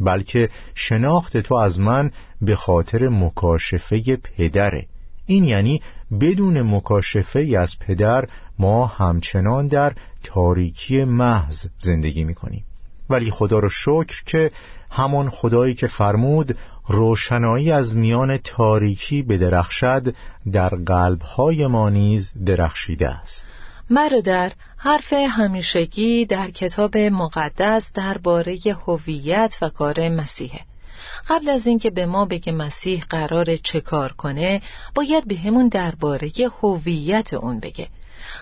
بلکه 0.00 0.48
شناخت 0.74 1.36
تو 1.36 1.54
از 1.54 1.80
من 1.80 2.10
به 2.42 2.56
خاطر 2.56 3.08
مکاشفه 3.08 4.16
پدره. 4.16 4.86
این 5.26 5.44
یعنی 5.44 5.82
بدون 6.20 6.62
مکاشفه 6.62 7.56
از 7.58 7.78
پدر 7.78 8.28
ما 8.58 8.86
همچنان 8.86 9.68
در 9.68 9.92
تاریکی 10.24 11.04
محض 11.04 11.66
زندگی 11.78 12.24
می‌کنیم. 12.24 12.64
ولی 13.12 13.30
خدا 13.30 13.58
رو 13.58 13.68
شکر 13.68 14.22
که 14.26 14.50
همان 14.90 15.30
خدایی 15.30 15.74
که 15.74 15.86
فرمود 15.86 16.58
روشنایی 16.88 17.72
از 17.72 17.96
میان 17.96 18.36
تاریکی 18.36 19.22
بدرخشد 19.22 20.14
در 20.52 20.68
قلبهای 20.68 21.66
ما 21.66 21.90
نیز 21.90 22.34
درخشیده 22.46 23.08
است. 23.08 23.46
برادر 23.90 24.52
حرف 24.76 25.12
همیشگی 25.12 26.26
در 26.26 26.50
کتاب 26.50 26.96
مقدس 26.96 27.92
درباره 27.94 28.58
هویت 28.86 29.56
و 29.62 29.68
کار 29.68 30.08
مسیحه. 30.08 30.60
قبل 31.28 31.48
از 31.48 31.66
اینکه 31.66 31.90
به 31.90 32.06
ما 32.06 32.24
بگه 32.24 32.52
مسیح 32.52 33.04
قرار 33.10 33.56
چه 33.56 33.80
کار 33.80 34.12
کنه 34.12 34.62
باید 34.94 35.28
به 35.28 35.36
همون 35.36 35.68
درباره 35.68 36.30
هویت 36.62 37.34
اون 37.34 37.60
بگه. 37.60 37.88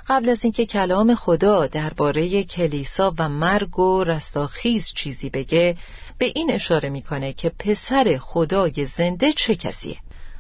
قبل 0.08 0.28
از 0.28 0.44
اینکه 0.44 0.66
کلام 0.66 1.14
خدا 1.14 1.66
درباره 1.66 2.44
کلیسا 2.44 3.14
و 3.18 3.28
مرگ 3.28 3.78
و 3.78 4.04
رستاخیز 4.04 4.92
چیزی 4.94 5.30
بگه 5.30 5.76
به 6.18 6.32
این 6.34 6.50
اشاره 6.50 6.88
می‌کنه 6.88 7.32
که 7.32 7.52
پسر 7.58 8.18
خدای 8.22 8.86
زنده 8.86 9.32
چه 9.32 9.54
کسیه؟ 9.56 9.96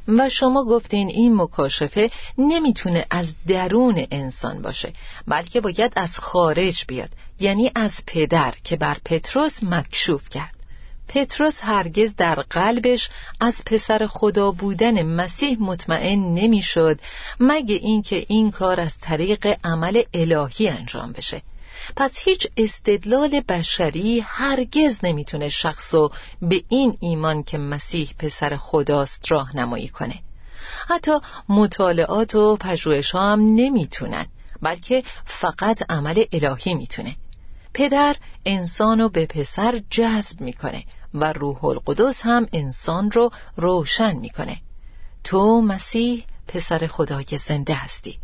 و 0.08 0.28
شما 0.28 0.64
گفتین 0.64 1.08
این 1.08 1.36
مکاشفه 1.36 2.10
نمی‌تونه 2.38 3.06
از 3.10 3.34
درون 3.46 4.06
انسان 4.10 4.62
باشه 4.62 4.92
بلکه 5.26 5.60
باید 5.60 5.92
از 5.96 6.18
خارج 6.18 6.84
بیاد 6.88 7.10
یعنی 7.40 7.70
از 7.74 8.02
پدر 8.06 8.54
که 8.64 8.76
بر 8.76 8.96
پتروس 9.04 9.62
مکشوف 9.62 10.28
کرد. 10.28 10.59
پتروس 11.12 11.60
هرگز 11.62 12.14
در 12.16 12.34
قلبش 12.34 13.10
از 13.40 13.62
پسر 13.66 14.06
خدا 14.06 14.50
بودن 14.50 15.02
مسیح 15.02 15.56
مطمئن 15.60 16.34
نمی‌شد 16.34 17.00
مگه 17.40 17.74
اینکه 17.74 18.24
این 18.28 18.50
کار 18.50 18.80
از 18.80 18.98
طریق 18.98 19.58
عمل 19.64 20.02
الهی 20.14 20.68
انجام 20.68 21.12
بشه. 21.12 21.42
پس 21.96 22.18
هیچ 22.18 22.46
استدلال 22.56 23.40
بشری 23.40 24.20
هرگز 24.20 25.00
نمی‌تونه 25.02 25.48
شخصو 25.48 26.10
به 26.42 26.62
این 26.68 26.96
ایمان 27.00 27.42
که 27.42 27.58
مسیح 27.58 28.14
پسر 28.18 28.56
خداست 28.56 29.32
راهنمایی 29.32 29.88
کنه. 29.88 30.14
حتی 30.88 31.18
مطالعات 31.48 32.34
و 32.34 32.56
پژوهش 32.56 33.14
هم 33.14 33.40
نمی‌تونن 33.40 34.26
بلکه 34.62 35.02
فقط 35.24 35.82
عمل 35.90 36.24
الهی 36.32 36.74
می‌تونه. 36.74 37.16
پدر 37.74 38.16
انسانو 38.46 39.08
به 39.08 39.26
پسر 39.26 39.80
جذب 39.90 40.40
می‌کنه. 40.40 40.84
و 41.14 41.32
روح 41.32 41.64
القدس 41.64 42.20
هم 42.22 42.46
انسان 42.52 43.10
رو 43.10 43.30
روشن 43.56 44.16
می‌کنه. 44.16 44.56
تو 45.24 45.60
مسیح 45.60 46.24
پسر 46.48 46.86
خدای 46.86 47.38
زنده 47.46 47.74
هستی. 47.74 48.18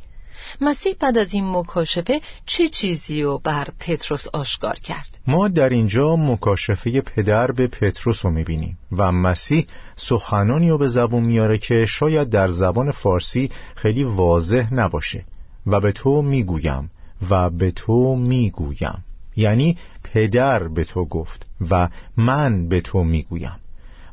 مسیح 0.60 0.94
بعد 1.00 1.18
از 1.18 1.34
این 1.34 1.50
مکاشفه 1.50 2.20
چه 2.46 2.68
چیزی 2.68 3.22
رو 3.22 3.38
بر 3.38 3.68
پتروس 3.80 4.26
آشکار 4.28 4.74
کرد؟ 4.74 5.18
ما 5.26 5.48
در 5.48 5.68
اینجا 5.68 6.16
مکاشفه 6.16 7.00
پدر 7.00 7.52
به 7.52 7.66
پتروس 7.66 8.24
رو 8.24 8.30
می‌بینیم 8.30 8.78
و 8.92 9.12
مسیح 9.12 9.66
سخنانی 9.96 10.70
رو 10.70 10.78
به 10.78 10.88
زبون 10.88 11.24
میاره 11.24 11.58
که 11.58 11.86
شاید 11.86 12.30
در 12.30 12.48
زبان 12.48 12.90
فارسی 12.90 13.50
خیلی 13.76 14.04
واضح 14.04 14.74
نباشه 14.74 15.24
و 15.66 15.80
به 15.80 15.92
تو 15.92 16.22
می‌گویم 16.22 16.90
و 17.30 17.50
به 17.50 17.70
تو 17.70 18.16
می‌گویم. 18.16 19.04
یعنی 19.36 19.78
پدر 20.04 20.68
به 20.68 20.84
تو 20.84 21.04
گفت 21.04 21.46
و 21.70 21.88
من 22.16 22.68
به 22.68 22.80
تو 22.80 23.04
می‌گویم. 23.04 23.58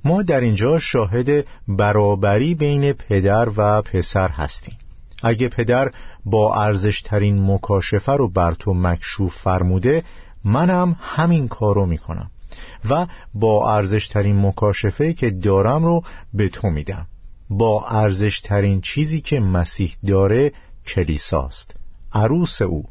ما 0.06 0.22
در 0.22 0.42
اینجا 0.42 0.80
شاهد 0.80 1.46
برابری 1.68 2.56
بین 2.56 2.94
پدر 2.94 3.50
و 3.58 3.82
پسر 3.82 4.30
هستیم. 4.30 4.78
اگه 5.24 5.48
پدر 5.48 5.92
با 6.26 6.56
ارزشترین 6.56 7.52
مکاشفه 7.52 8.12
رو 8.12 8.30
بر 8.30 8.54
تو 8.54 8.74
مکشوف 8.74 9.36
فرموده 9.36 10.04
منم 10.44 10.96
همین 11.00 11.48
کارو 11.48 11.86
می‌کنم 11.86 12.32
و 12.90 13.08
با 13.34 13.76
ارزشترین 13.76 14.46
مکاشفه 14.46 15.14
که 15.14 15.30
دارم 15.30 15.86
رو 15.86 16.04
به 16.34 16.50
تو 16.50 16.70
میدم. 16.70 17.08
با 17.50 17.88
ارزشترین 17.88 18.82
چیزی 18.82 19.22
که 19.22 19.40
مسیح 19.40 19.96
داره 20.08 20.52
کلیساست. 20.88 21.76
عروس 22.14 22.62
او. 22.62 22.86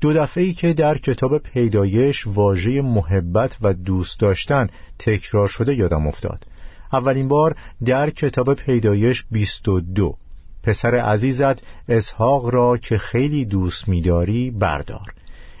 دو 0.00 0.12
دفعه 0.12 0.44
ای 0.44 0.52
که 0.52 0.72
در 0.72 0.98
کتاب 0.98 1.38
پیدایش 1.38 2.26
واژه 2.26 2.82
محبت 2.82 3.56
و 3.62 3.74
دوست 3.74 4.20
داشتن 4.20 4.66
تکرار 4.98 5.48
شده 5.48 5.74
یادم 5.74 6.06
افتاد. 6.06 6.44
اولین 6.92 7.28
بار 7.28 7.56
در 7.84 8.10
کتاب 8.10 8.54
پیدایش 8.54 9.24
22 9.30 10.16
پسر 10.62 10.94
عزیزت 10.94 11.62
اسحاق 11.88 12.54
را 12.54 12.76
که 12.76 12.98
خیلی 12.98 13.44
دوست 13.44 13.88
میداری 13.88 14.50
بردار. 14.50 15.14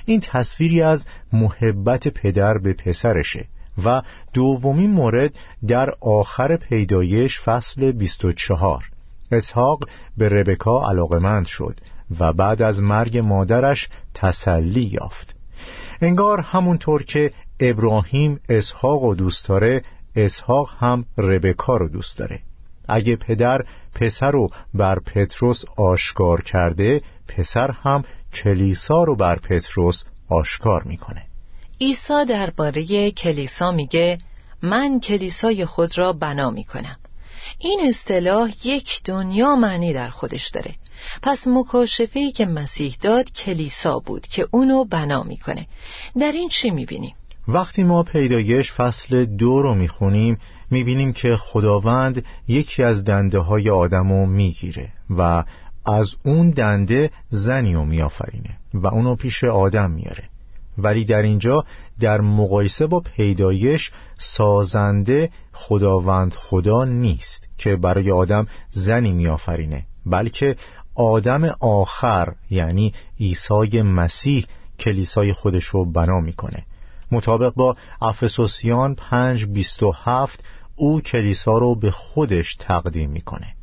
این 0.04 0.20
تصویری 0.20 0.82
از 0.82 1.06
محبت 1.32 2.08
پدر 2.08 2.58
به 2.58 2.72
پسرشه 2.72 3.48
و 3.84 4.02
دومین 4.32 4.90
مورد 4.90 5.34
در 5.66 5.90
آخر 6.00 6.56
پیدایش 6.56 7.40
فصل 7.40 7.92
24 7.92 8.84
اسحاق 9.32 9.88
به 10.16 10.28
ربکا 10.28 10.90
علاقمند 10.90 11.46
شد 11.46 11.80
و 12.20 12.32
بعد 12.32 12.62
از 12.62 12.82
مرگ 12.82 13.18
مادرش 13.18 13.88
تسلی 14.14 14.80
یافت. 14.80 15.34
انگار 16.00 16.40
همونطور 16.40 17.02
که 17.02 17.32
ابراهیم 17.60 18.40
اسحاق 18.48 19.02
رو 19.02 19.14
دوست 19.14 19.48
داره 19.48 19.82
اسحاق 20.16 20.70
هم 20.78 21.04
ربکا 21.18 21.76
رو 21.76 21.88
دوست 21.88 22.18
داره. 22.18 22.40
اگه 22.88 23.16
پدر 23.16 23.64
پسر 23.94 24.30
رو 24.30 24.50
بر 24.74 24.98
پتروس 24.98 25.64
آشکار 25.76 26.42
کرده 26.42 27.02
پسر 27.28 27.70
هم 27.70 28.02
کلیسا 28.32 29.04
رو 29.04 29.16
بر 29.16 29.36
پتروس 29.36 30.04
آشکار 30.28 30.82
می‌کنه. 30.82 31.22
عیسی 31.80 32.24
درباره 32.28 33.10
کلیسا 33.10 33.72
میگه 33.72 34.18
من 34.62 35.00
کلیسای 35.00 35.66
خود 35.66 35.98
را 35.98 36.12
بنا 36.12 36.50
می‌کنم. 36.50 36.96
این 37.58 37.80
اصطلاح 37.88 38.50
یک 38.64 39.00
دنیا 39.04 39.56
معنی 39.56 39.92
در 39.92 40.08
خودش 40.08 40.48
داره. 40.48 40.74
پس 41.22 41.46
مکاشفه 41.46 42.30
که 42.30 42.46
مسیح 42.46 42.96
داد 43.00 43.32
کلیسا 43.32 43.98
بود 43.98 44.26
که 44.26 44.48
اونو 44.50 44.84
بنا 44.84 45.22
می‌کنه. 45.22 45.66
در 46.20 46.32
این 46.32 46.48
چی 46.48 46.70
می‌بینیم؟ 46.70 47.14
وقتی 47.48 47.84
ما 47.84 48.02
پیدایش 48.02 48.72
فصل 48.72 49.24
دو 49.24 49.62
رو 49.62 49.74
می‌خونیم 49.74 50.38
می‌بینیم 50.70 51.12
که 51.12 51.36
خداوند 51.36 52.24
یکی 52.48 52.82
از 52.82 53.04
دنده 53.04 53.38
های 53.38 53.70
آدمو 53.70 54.26
می‌گیره 54.26 54.92
و 55.10 55.44
از 55.86 56.14
اون 56.24 56.50
دنده 56.50 57.10
زنی 57.30 57.74
رو 57.74 57.84
میآفرینه 57.84 58.58
و 58.74 58.86
اونو 58.86 59.14
پیش 59.14 59.44
آدم 59.44 59.90
میاره. 59.90 60.28
ولی 60.78 61.04
در 61.04 61.22
اینجا 61.22 61.64
در 62.00 62.20
مقایسه 62.20 62.86
با 62.86 63.00
پیدایش 63.00 63.90
سازنده 64.18 65.30
خداوند 65.52 66.34
خدا 66.34 66.84
نیست 66.84 67.48
که 67.58 67.76
برای 67.76 68.10
آدم 68.10 68.46
زنی 68.70 69.12
میآفرینه 69.12 69.86
بلکه 70.06 70.56
آدم 70.94 71.44
آخر 71.60 72.34
یعنی 72.50 72.94
عیسی 73.20 73.82
مسیح 73.82 74.46
کلیسای 74.78 75.32
خودش 75.32 75.64
رو 75.64 75.84
بنا 75.84 76.20
می‌کنه. 76.20 76.66
مطابق 77.12 77.54
با 77.54 77.76
افسوسیان 78.00 78.94
5:27 78.94 80.40
او 80.76 81.00
کلیسا 81.00 81.58
رو 81.58 81.74
به 81.74 81.90
خودش 81.90 82.56
تقدیم 82.56 83.10
می‌کنه 83.10 83.54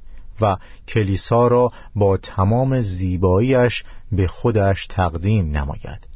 و 0.41 0.57
کلیسا 0.87 1.47
را 1.47 1.71
با 1.95 2.17
تمام 2.17 2.81
زیباییش 2.81 3.83
به 4.11 4.27
خودش 4.27 4.87
تقدیم 4.87 5.57
نماید. 5.57 6.14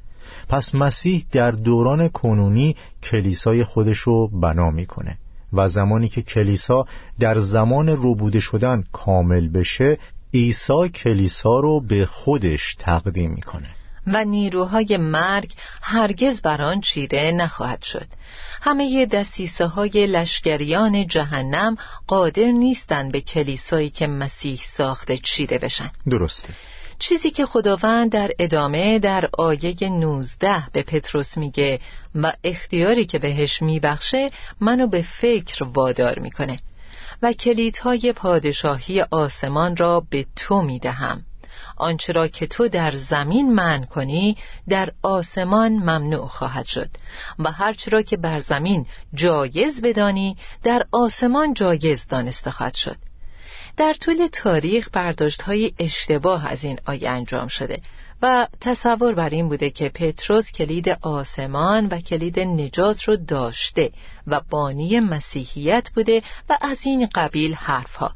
پس 0.49 0.75
مسیح 0.75 1.25
در 1.31 1.51
دوران 1.51 2.09
کنونی 2.09 2.75
کلیسای 3.03 3.63
خودش 3.63 3.97
رو 3.97 4.27
بنا 4.27 4.71
می‌کنه 4.71 5.17
و 5.53 5.69
زمانی 5.69 6.09
که 6.09 6.21
کلیسا 6.21 6.85
در 7.19 7.39
زمان 7.39 7.89
روبوده 7.89 8.39
شدن 8.39 8.83
کامل 8.91 9.49
بشه 9.49 9.97
عیسی 10.33 10.89
کلیسا 10.89 11.59
رو 11.59 11.81
به 11.81 12.05
خودش 12.05 12.75
تقدیم 12.79 13.31
می‌کنه. 13.31 13.67
و 14.07 14.25
نیروهای 14.25 14.97
مرگ 14.97 15.53
هرگز 15.81 16.41
بر 16.41 16.61
آن 16.61 16.81
چیره 16.81 17.31
نخواهد 17.31 17.81
شد. 17.81 18.07
همه 18.61 19.05
دستیسه 19.05 19.67
های 19.67 20.07
لشکریان 20.07 21.07
جهنم 21.07 21.75
قادر 22.07 22.51
نیستند 22.51 23.11
به 23.11 23.21
کلیسایی 23.21 23.89
که 23.89 24.07
مسیح 24.07 24.59
ساخته 24.77 25.17
چیره 25.17 25.57
بشن. 25.57 25.91
درسته. 26.09 26.49
چیزی 26.99 27.31
که 27.31 27.45
خداوند 27.45 28.11
در 28.11 28.31
ادامه 28.39 28.99
در 28.99 29.29
آیه 29.37 29.89
19 29.89 30.63
به 30.73 30.83
پتروس 30.83 31.37
میگه 31.37 31.79
و 32.15 32.33
اختیاری 32.43 33.05
که 33.05 33.19
بهش 33.19 33.61
میبخشه 33.61 34.31
منو 34.61 34.87
به 34.87 35.01
فکر 35.01 35.63
وادار 35.63 36.19
می‌کنه 36.19 36.59
و 37.21 37.33
کلیدهای 37.33 38.13
پادشاهی 38.13 39.01
آسمان 39.01 39.75
را 39.75 40.03
به 40.09 40.25
تو 40.35 40.61
می‌دهم. 40.61 41.25
آنچه 41.77 42.13
را 42.13 42.27
که 42.27 42.47
تو 42.47 42.67
در 42.67 42.95
زمین 42.95 43.53
من 43.53 43.85
کنی 43.85 44.37
در 44.69 44.91
آسمان 45.03 45.71
ممنوع 45.71 46.27
خواهد 46.27 46.65
شد 46.65 46.89
و 47.39 47.51
هرچه 47.51 47.91
را 47.91 48.01
که 48.01 48.17
بر 48.17 48.39
زمین 48.39 48.85
جایز 49.13 49.81
بدانی 49.81 50.37
در 50.63 50.85
آسمان 50.91 51.53
جایز 51.53 52.07
دانسته 52.07 52.51
خواهد 52.51 52.73
شد. 52.73 53.08
در 53.79 53.93
طول 53.93 54.27
تاریخ 54.27 54.89
برداشت 54.93 55.41
های 55.41 55.73
اشتباه 55.79 56.47
از 56.47 56.63
این 56.63 56.79
آیه 56.85 57.09
انجام 57.09 57.47
شده 57.47 57.81
و 58.21 58.47
تصور 58.61 59.13
بر 59.13 59.29
این 59.29 59.49
بوده 59.49 59.69
که 59.69 59.89
پتروس 59.89 60.51
کلید 60.51 60.89
آسمان 61.01 61.87
و 61.87 61.99
کلید 61.99 62.39
نجات 62.39 63.03
رو 63.03 63.15
داشته 63.15 63.91
و 64.27 64.41
بانی 64.49 64.99
مسیحیت 64.99 65.89
بوده 65.95 66.21
و 66.49 66.57
از 66.61 66.79
این 66.85 67.07
قبیل 67.15 67.53
حرفها. 67.53 68.11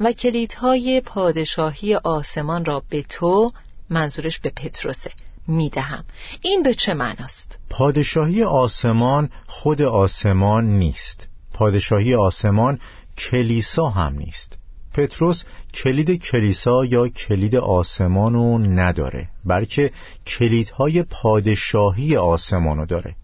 و 0.00 0.12
کلیدهای 0.12 1.00
پادشاهی 1.00 1.94
آسمان 1.94 2.64
را 2.64 2.82
به 2.90 3.02
تو 3.02 3.52
منظورش 3.90 4.38
به 4.38 4.50
پتروسه 4.50 5.10
می‌دهم. 5.48 6.04
این 6.42 6.62
به 6.62 6.74
چه 6.74 6.94
معناست؟ 6.94 7.58
پادشاهی 7.70 8.42
آسمان 8.42 9.30
خود 9.46 9.82
آسمان 9.82 10.64
نیست. 10.64 11.28
پادشاهی 11.52 12.14
آسمان 12.14 12.80
کلیسا 13.16 13.88
هم 13.88 14.14
نیست. 14.14 14.58
پتروس 14.96 15.44
کلید 15.74 16.22
کلیسا 16.22 16.84
یا 16.84 17.08
کلید 17.08 17.56
آسمانو 17.56 18.58
نداره 18.58 19.28
بلکه 19.44 19.90
کلیدهای 20.26 21.02
پادشاهی 21.02 22.16
آسمانو 22.16 22.86
داره. 22.86 23.14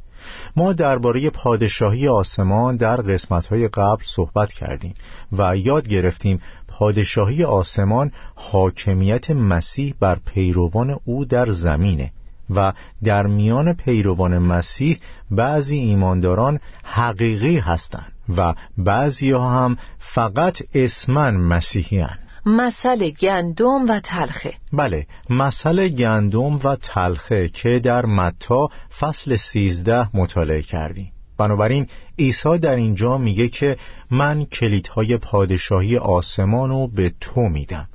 ما 0.56 0.72
درباره 0.72 1.30
پادشاهی 1.30 2.08
آسمان 2.08 2.76
در 2.76 2.96
قسمتهای 2.96 3.68
قبل 3.68 4.02
صحبت 4.06 4.52
کردیم 4.52 4.94
و 5.32 5.56
یاد 5.56 5.88
گرفتیم 5.88 6.40
پادشاهی 6.68 7.44
آسمان 7.44 8.12
حاکمیت 8.34 9.30
مسیح 9.30 9.94
بر 10.00 10.18
پیروان 10.26 10.96
او 11.04 11.24
در 11.24 11.50
زمینه 11.50 12.12
و 12.50 12.72
در 13.04 13.26
میان 13.26 13.72
پیروان 13.72 14.38
مسیح 14.38 14.98
بعضی 15.30 15.76
ایمانداران 15.76 16.60
حقیقی 16.84 17.58
هستند. 17.58 18.11
و 18.36 18.54
بعضی 18.78 19.30
ها 19.30 19.50
هم 19.50 19.76
فقط 19.98 20.62
اسمن 20.74 21.36
مسیحی 21.36 22.00
هن. 22.00 22.18
مسئله 22.46 23.10
گندم 23.10 23.88
و 23.88 24.00
تلخه. 24.00 24.54
بله 24.72 25.06
مسئله 25.30 25.88
گندم 25.88 26.56
و 26.64 26.76
تلخه 26.76 27.48
که 27.48 27.78
در 27.78 28.06
متا 28.06 28.68
فصل 29.00 29.36
سیزده 29.36 30.16
مطالعه 30.16 30.62
کردیم. 30.62 31.12
بنابراین 31.38 31.86
عیسی 32.18 32.58
در 32.58 32.76
اینجا 32.76 33.18
میگه 33.18 33.48
که 33.48 33.76
من 34.10 34.44
کلیدهای 34.44 35.16
پادشاهی 35.16 35.96
آسمانو 35.96 36.86
به 36.86 37.12
تو 37.20 37.40
میدم. 37.40 37.88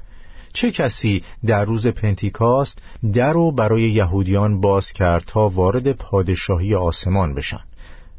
چه 0.53 0.71
کسی 0.71 1.23
در 1.45 1.65
روز 1.65 1.87
پنتیکاست 1.87 2.79
در 3.13 3.33
رو 3.33 3.51
برای 3.51 3.81
یهودیان 3.81 4.61
باز 4.61 4.91
کرد 4.91 5.23
تا 5.27 5.49
وارد 5.49 5.91
پادشاهی 5.91 6.75
آسمان 6.75 7.33
بشن؟ 7.33 7.63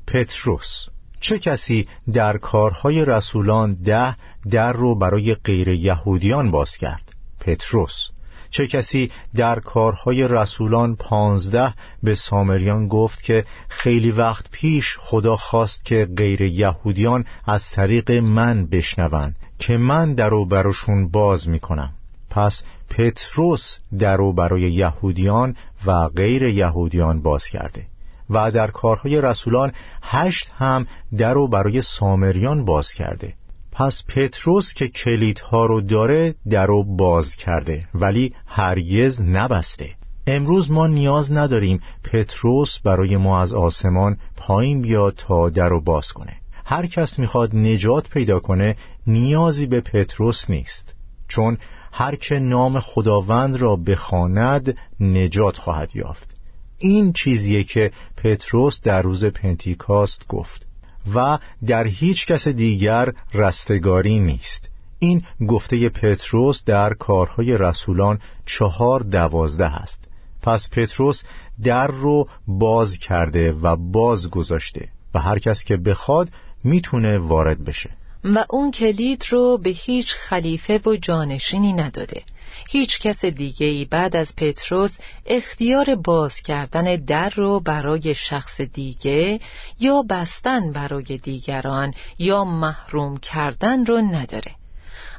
پتروس. 0.06 0.88
چه 1.20 1.38
کسی 1.38 1.88
در 2.12 2.38
کارهای 2.38 3.04
رسولان 3.04 3.74
ده 3.74 4.16
در 4.50 4.72
رو 4.72 4.98
برای 4.98 5.34
غیر 5.34 5.68
یهودیان 5.68 6.50
باز 6.50 6.76
کرد؟ 6.76 7.12
پتروس. 7.40 8.08
چه 8.50 8.66
کسی 8.66 9.10
در 9.34 9.60
کارهای 9.60 10.28
رسولان 10.28 10.96
پانزده 10.96 11.74
به 12.02 12.14
سامریان 12.14 12.88
گفت 12.88 13.22
که 13.22 13.44
خیلی 13.68 14.10
وقت 14.10 14.50
پیش 14.50 14.96
خدا 15.00 15.36
خواست 15.36 15.84
که 15.84 16.08
غیر 16.16 16.42
یهودیان 16.42 17.24
از 17.44 17.70
طریق 17.70 18.10
من 18.10 18.66
بشنوند 18.66 19.36
که 19.58 19.76
من 19.76 20.14
در 20.14 20.28
رو 20.28 20.46
براشون 20.46 21.08
باز 21.08 21.48
می‌کنم. 21.48 21.92
پس 22.30 22.62
پتروس 22.90 23.78
در 23.98 24.16
رو 24.16 24.32
برای 24.32 24.60
یهودیان 24.60 25.56
و 25.86 26.08
غیر 26.08 26.42
یهودیان 26.42 27.22
باز 27.22 27.46
کرده. 27.46 27.86
و 28.30 28.50
در 28.50 28.70
کارهای 28.70 29.20
رسولان 29.20 29.72
هشت 30.02 30.50
هم 30.56 30.86
در 31.18 31.34
رو 31.34 31.48
برای 31.48 31.82
سامریان 31.82 32.64
باز 32.64 32.92
کرده. 32.92 33.34
پس 33.72 34.02
پتروس 34.08 34.72
که 34.72 34.88
کلیدها 34.88 35.66
رو 35.66 35.80
داره 35.80 36.34
در 36.50 36.66
رو 36.66 36.96
باز 36.96 37.34
کرده 37.34 37.84
ولی 37.94 38.34
هرگز 38.46 39.22
نبسته. 39.22 39.90
امروز 40.26 40.70
ما 40.70 40.86
نیاز 40.86 41.32
نداریم 41.32 41.80
پتروس 42.04 42.78
برای 42.78 43.16
ما 43.16 43.40
از 43.40 43.52
آسمان 43.52 44.16
پایین 44.36 44.82
بیاد 44.82 45.14
تا 45.16 45.50
در 45.50 45.68
رو 45.68 45.80
باز 45.80 46.12
کنه. 46.12 46.36
هر 46.64 46.86
کس 46.86 47.18
می‌خواد 47.18 47.56
نجات 47.56 48.08
پیدا 48.08 48.40
کنه 48.40 48.76
نیازی 49.06 49.66
به 49.66 49.80
پتروس 49.80 50.50
نیست. 50.50 50.94
چون 51.28 51.58
هر 51.92 52.14
که 52.14 52.38
نام 52.38 52.80
خداوند 52.80 53.56
را 53.56 53.76
بخواند 53.76 54.76
نجات 55.00 55.56
خواهد 55.56 55.96
یافت. 55.96 56.37
این 56.78 57.12
چیزیه 57.12 57.64
که 57.64 57.92
پتروس 58.16 58.80
در 58.80 59.02
روز 59.02 59.24
پنتیکاست 59.24 60.28
گفت 60.28 60.66
و 61.14 61.38
در 61.66 61.86
هیچ 61.86 62.26
کس 62.26 62.48
دیگر 62.48 63.12
رستگاری 63.34 64.18
نیست. 64.18 64.68
این 64.98 65.22
گفته 65.48 65.88
پتروس 65.88 66.64
در 66.64 66.94
کارهای 66.94 67.58
رسولان 67.58 68.18
چهار 68.46 69.00
دوازده 69.00 69.64
است. 69.64 70.08
پس 70.42 70.68
پتروس 70.70 71.22
در 71.64 71.86
رو 71.86 72.28
باز 72.46 72.98
کرده 72.98 73.52
و 73.52 73.76
باز 73.76 74.30
گذاشته 74.30 74.88
و 75.14 75.18
هر 75.18 75.38
کس 75.38 75.64
که 75.64 75.76
بخواد 75.76 76.28
می‌تونه 76.64 77.18
وارد 77.18 77.64
بشه. 77.64 77.90
و 78.24 78.44
اون 78.50 78.70
کلید 78.70 79.24
رو 79.30 79.58
به 79.58 79.70
هیچ 79.70 80.14
خلیفه 80.14 80.80
و 80.86 80.96
جانشینی 80.96 81.72
نداده. 81.72 82.22
هیچ 82.70 82.98
کس 82.98 83.24
دیگه 83.24 83.66
ای 83.66 83.84
بعد 83.84 84.16
از 84.16 84.36
پتروس 84.36 84.98
اختیار 85.26 85.94
باز 85.94 86.40
کردن 86.40 86.96
در 86.96 87.28
رو 87.28 87.60
برای 87.60 88.14
شخص 88.14 88.60
دیگه 88.60 89.40
یا 89.80 90.02
بستن 90.10 90.72
برای 90.72 91.18
دیگران 91.22 91.94
یا 92.18 92.44
محروم 92.44 93.16
کردن 93.16 93.84
رو 93.84 93.96
نداره. 93.96 94.52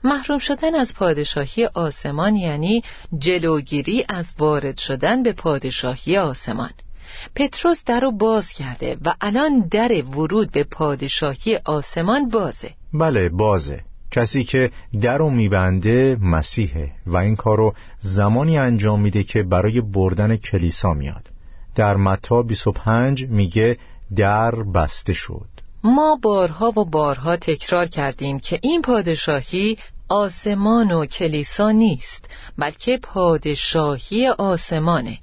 محروم 0.03 0.39
شدن 0.39 0.75
از 0.75 0.93
پادشاهی 0.93 1.65
آسمان 1.65 2.35
یعنی 2.35 2.83
جلوگیری 3.17 4.05
از 4.09 4.33
وارد 4.39 4.77
شدن 4.77 5.23
به 5.23 5.33
پادشاهی 5.33 6.17
آسمان. 6.17 6.71
پتروس 7.35 7.83
در 7.83 7.99
رو 7.99 8.11
باز 8.11 8.51
کرده 8.51 8.97
و 9.05 9.13
الان 9.21 9.67
در 9.71 10.03
ورود 10.03 10.51
به 10.51 10.63
پادشاهی 10.63 11.59
آسمان 11.65 12.29
بازه. 12.29 12.73
بله 12.93 13.29
بازه. 13.29 13.88
کسی 14.11 14.43
که 14.43 14.71
در 15.01 15.17
رو 15.17 15.29
میبنده 15.29 16.17
مسیحه 16.21 16.91
و 17.05 17.17
این 17.17 17.35
کارو 17.35 17.73
زمانی 17.99 18.57
انجام 18.57 19.01
میده 19.01 19.23
که 19.23 19.43
برای 19.43 19.81
بردن 19.81 20.37
کلیسا 20.37 20.93
میاد. 20.93 21.29
در 21.75 21.95
متا 21.95 22.43
25 22.43 23.25
میگه 23.29 23.77
در 24.15 24.51
بسته 24.55 25.13
شد. 25.13 25.47
ما 25.83 26.19
بارها 26.21 26.73
و 26.77 26.85
بارها 26.85 27.37
تکرار 27.37 27.85
کردیم 27.85 28.39
که 28.39 28.59
این 28.61 28.81
پادشاهی 28.81 29.77
آسمان 30.09 30.91
و 30.91 31.05
کلیسا 31.05 31.71
نیست 31.71 32.29
بلکه 32.57 32.99
پادشاهی 33.03 34.27
آسمانه. 34.27 35.19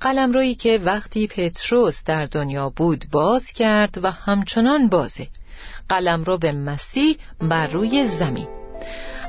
قلمرویی 0.00 0.54
که 0.54 0.80
وقتی 0.84 1.26
پتروس 1.26 2.04
در 2.04 2.24
دنیا 2.24 2.70
بود 2.70 3.04
باز 3.12 3.46
کرد 3.46 4.04
و 4.04 4.10
همچنان 4.10 4.88
بازه. 4.88 5.28
قلم 5.88 6.24
رو 6.24 6.38
به 6.38 6.52
مسیح 6.52 7.16
بر 7.40 7.66
روی 7.66 8.04
زمین. 8.04 8.48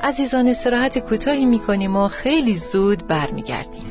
عزیزان 0.04 0.48
استراحت 0.48 0.98
کوتاهی 1.00 1.46
می‌کنیم 1.46 1.96
و 1.96 2.08
خیلی 2.08 2.58
زود 2.58 3.08
برمیگردیم. 3.08 3.86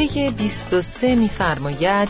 آیه 0.00 0.30
23 0.30 1.14
میفرماید 1.14 2.08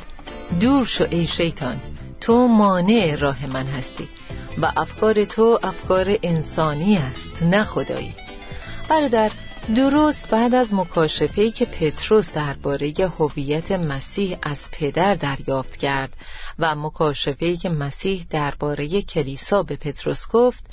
دور 0.60 0.84
شو 0.84 1.06
ای 1.10 1.26
شیطان 1.26 1.80
تو 2.20 2.46
مانع 2.46 3.16
راه 3.16 3.46
من 3.46 3.66
هستی 3.66 4.08
و 4.58 4.72
افکار 4.76 5.24
تو 5.24 5.58
افکار 5.62 6.16
انسانی 6.22 6.96
است 6.96 7.42
نه 7.42 7.64
خدایی. 7.64 8.14
برادر 8.88 9.30
درست 9.76 10.30
بعد 10.30 10.54
از 10.54 10.74
مکاشفه‌ای 10.74 11.50
که 11.50 11.64
پتروس 11.64 12.32
درباره 12.32 12.92
هویت 13.18 13.72
مسیح 13.72 14.38
از 14.42 14.70
پدر 14.72 15.14
دریافت 15.14 15.76
کرد 15.76 16.16
و 16.58 16.74
مکاشفه‌ای 16.74 17.56
که 17.56 17.68
مسیح 17.68 18.26
درباره 18.30 19.02
کلیسا 19.02 19.62
به 19.62 19.76
پتروس 19.76 20.26
گفت 20.32 20.64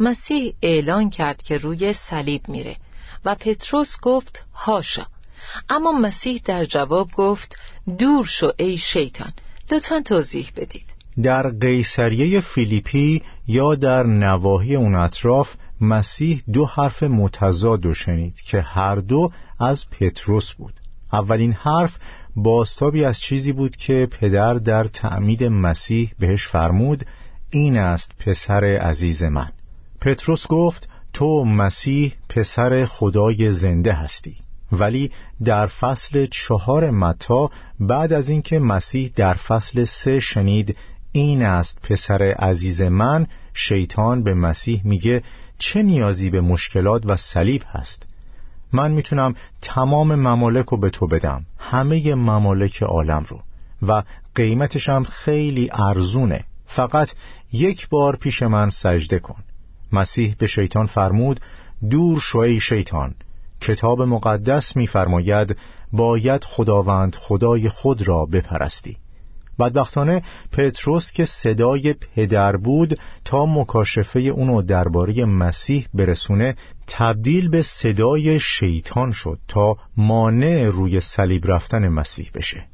مسیح 0.00 0.54
اعلان 0.62 1.10
کرد 1.10 1.42
که 1.42 1.58
روی 1.58 1.92
صلیب 1.92 2.48
میره 2.48 2.76
و 3.24 3.34
پتروس 3.34 4.00
گفت 4.02 4.44
هاشا. 4.54 5.06
اما 5.68 5.92
مسیح 5.92 6.40
در 6.44 6.64
جواب 6.64 7.08
گفت 7.16 7.56
دور 7.98 8.26
شو 8.26 8.50
ای 8.56 8.76
شیطان. 8.76 9.32
لطفا 9.70 10.02
توضیح 10.04 10.50
بدید. 10.56 10.84
در 11.22 11.50
قیصریه 11.50 12.40
فیلیپی 12.40 13.22
یا 13.46 13.74
در 13.74 14.02
نواحی 14.02 14.76
اون 14.76 14.94
اطراف 14.94 15.48
مسیح 15.80 16.42
دو 16.52 16.66
حرف 16.66 17.02
متضاد 17.02 17.86
و 17.86 17.94
شنید 17.94 18.40
که 18.40 18.60
هر 18.60 18.94
دو 18.94 19.30
از 19.60 19.90
پتروس 19.90 20.52
بود. 20.52 20.74
اولین 21.12 21.52
حرف 21.52 21.96
باستابی 22.36 23.04
از 23.04 23.20
چیزی 23.20 23.52
بود 23.52 23.76
که 23.76 24.08
پدر 24.10 24.54
در 24.54 24.84
تعمید 24.84 25.44
مسیح 25.44 26.12
بهش 26.18 26.46
فرمود 26.46 27.06
این 27.50 27.78
است 27.78 28.12
پسر 28.18 28.64
عزیز 28.64 29.22
من. 29.22 29.50
پتروس 30.00 30.46
گفت 30.46 30.88
تو 31.12 31.44
مسیح 31.44 32.14
پسر 32.28 32.86
خدای 32.86 33.52
زنده 33.52 33.92
هستی. 33.92 34.36
ولی 34.72 35.10
در 35.44 35.66
فصل 35.66 36.26
چهار 36.30 36.90
متا 36.90 37.50
بعد 37.80 38.12
از 38.12 38.28
اینکه 38.28 38.58
مسیح 38.58 39.10
در 39.16 39.34
فصل 39.34 39.84
سه 39.84 40.20
شنید 40.20 40.76
این 41.12 41.42
است 41.42 41.78
پسر 41.82 42.22
عزیز 42.22 42.80
من 42.80 43.26
شیطان 43.54 44.22
به 44.22 44.34
مسیح 44.34 44.80
میگه 44.84 45.22
چه 45.58 45.82
نیازی 45.82 46.30
به 46.30 46.40
مشکلات 46.40 47.02
و 47.06 47.16
صلیب 47.16 47.62
هست؟ 47.66 48.02
من 48.72 48.90
می‌تونم 48.90 49.34
تمام 49.62 50.14
ممالک 50.14 50.66
رو 50.66 50.76
به 50.76 50.90
تو 50.90 51.06
بدم 51.06 51.46
همه 51.58 52.14
ممالک 52.14 52.82
عالم 52.82 53.24
رو. 53.28 53.40
و 53.82 54.02
قیمتش 54.34 54.88
هم 54.88 55.04
خیلی 55.04 55.70
ارزونه. 55.72 56.44
فقط 56.66 57.10
یک 57.52 57.88
بار 57.88 58.16
پیش 58.16 58.42
من 58.42 58.70
سجده 58.70 59.18
کن. 59.18 59.42
مسیح 59.92 60.34
به 60.38 60.46
شیطان 60.46 60.86
فرمود 60.86 61.40
دور 61.90 62.20
شوی 62.20 62.60
شیطان. 62.60 63.14
کتاب 63.60 64.02
مقدس 64.02 64.76
میفرماید 64.76 65.56
باید 65.92 66.44
خداوند 66.44 67.14
خدای 67.14 67.68
خود 67.68 68.08
را 68.08 68.26
بپرستی. 68.26 68.96
بدبختانه 69.58 70.22
پتروس 70.52 71.12
که 71.12 71.24
صدای 71.24 71.92
پدر 71.92 72.56
بود 72.56 72.98
تا 73.24 73.46
مکاشفه 73.46 74.20
اونو 74.20 74.62
درباره 74.62 75.24
مسیح 75.24 75.86
برسونه 75.94 76.56
تبدیل 76.86 77.48
به 77.48 77.62
صدای 77.62 78.40
شیطان 78.40 79.12
شد 79.12 79.38
تا 79.48 79.76
مانع 79.96 80.64
روی 80.64 81.00
صلیب 81.00 81.50
رفتن 81.50 81.88
مسیح 81.88 82.30
بشه. 82.34 82.64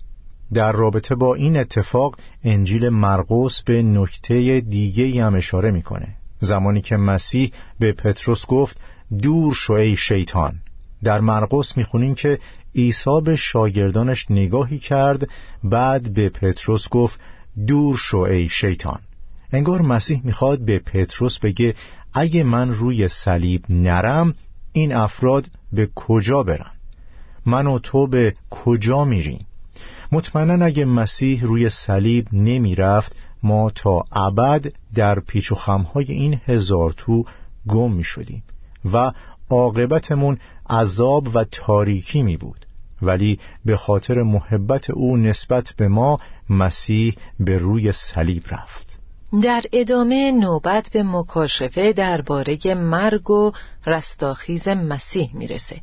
در 0.54 0.72
رابطه 0.72 1.14
با 1.14 1.34
این 1.34 1.56
اتفاق 1.56 2.16
انجیل 2.44 2.88
مرقس 2.88 3.62
به 3.62 3.82
نکته 3.82 4.60
دیگه 4.60 5.24
هم 5.24 5.34
اشاره 5.34 5.70
می‌کنه. 5.70 6.16
زمانی 6.40 6.80
که 6.80 6.96
مسیح 6.96 7.52
به 7.78 7.92
پتروس 7.92 8.46
گفت 8.46 8.80
دور 9.22 9.54
شو 9.54 9.72
ای 9.72 9.96
شیطان. 9.96 10.60
در 11.04 11.20
مرقس 11.20 11.76
می‌خونیم 11.76 12.14
که 12.14 12.38
عیسی 12.74 13.20
به 13.24 13.36
شاگردانش 13.36 14.26
نگاهی 14.30 14.78
کرد 14.78 15.28
بعد 15.64 16.14
به 16.14 16.28
پتروس 16.28 16.88
گفت 16.88 17.20
دور 17.66 17.96
شو 17.96 18.18
ای 18.18 18.48
شیطان. 18.48 19.00
انگار 19.52 19.82
مسیح 19.82 20.20
می‌خواد 20.24 20.64
به 20.64 20.78
پتروس 20.78 21.38
بگه 21.38 21.74
اگه 22.12 22.42
من 22.42 22.72
روی 22.72 23.08
صلیب 23.08 23.64
نرم 23.68 24.34
این 24.72 24.94
افراد 24.94 25.46
به 25.72 25.88
کجا 25.94 26.42
برن؟ 26.42 26.70
من 27.46 27.66
و 27.66 27.78
تو 27.78 28.06
به 28.06 28.34
کجا 28.50 29.04
میریم؟ 29.04 29.46
مطمئنا 30.12 30.64
اگه 30.64 30.84
مسیح 30.84 31.44
روی 31.44 31.70
صلیب 31.70 32.28
نمی‌رفت 32.32 33.16
ما 33.42 33.70
تا 33.70 34.04
ابد 34.12 34.72
در 34.94 35.20
پیچ 35.20 35.52
و 35.52 35.54
خمهای 35.54 36.12
این 36.12 36.40
هزار 36.46 36.92
تو 36.96 37.24
گم 37.68 37.92
می 37.92 38.04
شدیم 38.04 38.42
و 38.92 39.12
عاقبتمون 39.50 40.38
عذاب 40.70 41.36
و 41.36 41.44
تاریکی 41.44 42.22
می 42.22 42.36
بود. 42.36 42.66
ولی 43.02 43.38
به 43.64 43.76
خاطر 43.76 44.22
محبت 44.22 44.90
او 44.90 45.16
نسبت 45.16 45.74
به 45.76 45.88
ما 45.88 46.18
مسیح 46.50 47.14
به 47.40 47.58
روی 47.58 47.92
صلیب 47.92 48.42
رفت. 48.50 48.98
در 49.42 49.62
ادامه 49.72 50.32
نوبت 50.32 50.90
به 50.92 51.02
مکاشفه 51.02 51.92
درباره 51.92 52.74
مرگ 52.74 53.30
و 53.30 53.52
رستاخیز 53.86 54.68
مسیح 54.68 55.30
می‌رسه 55.34 55.80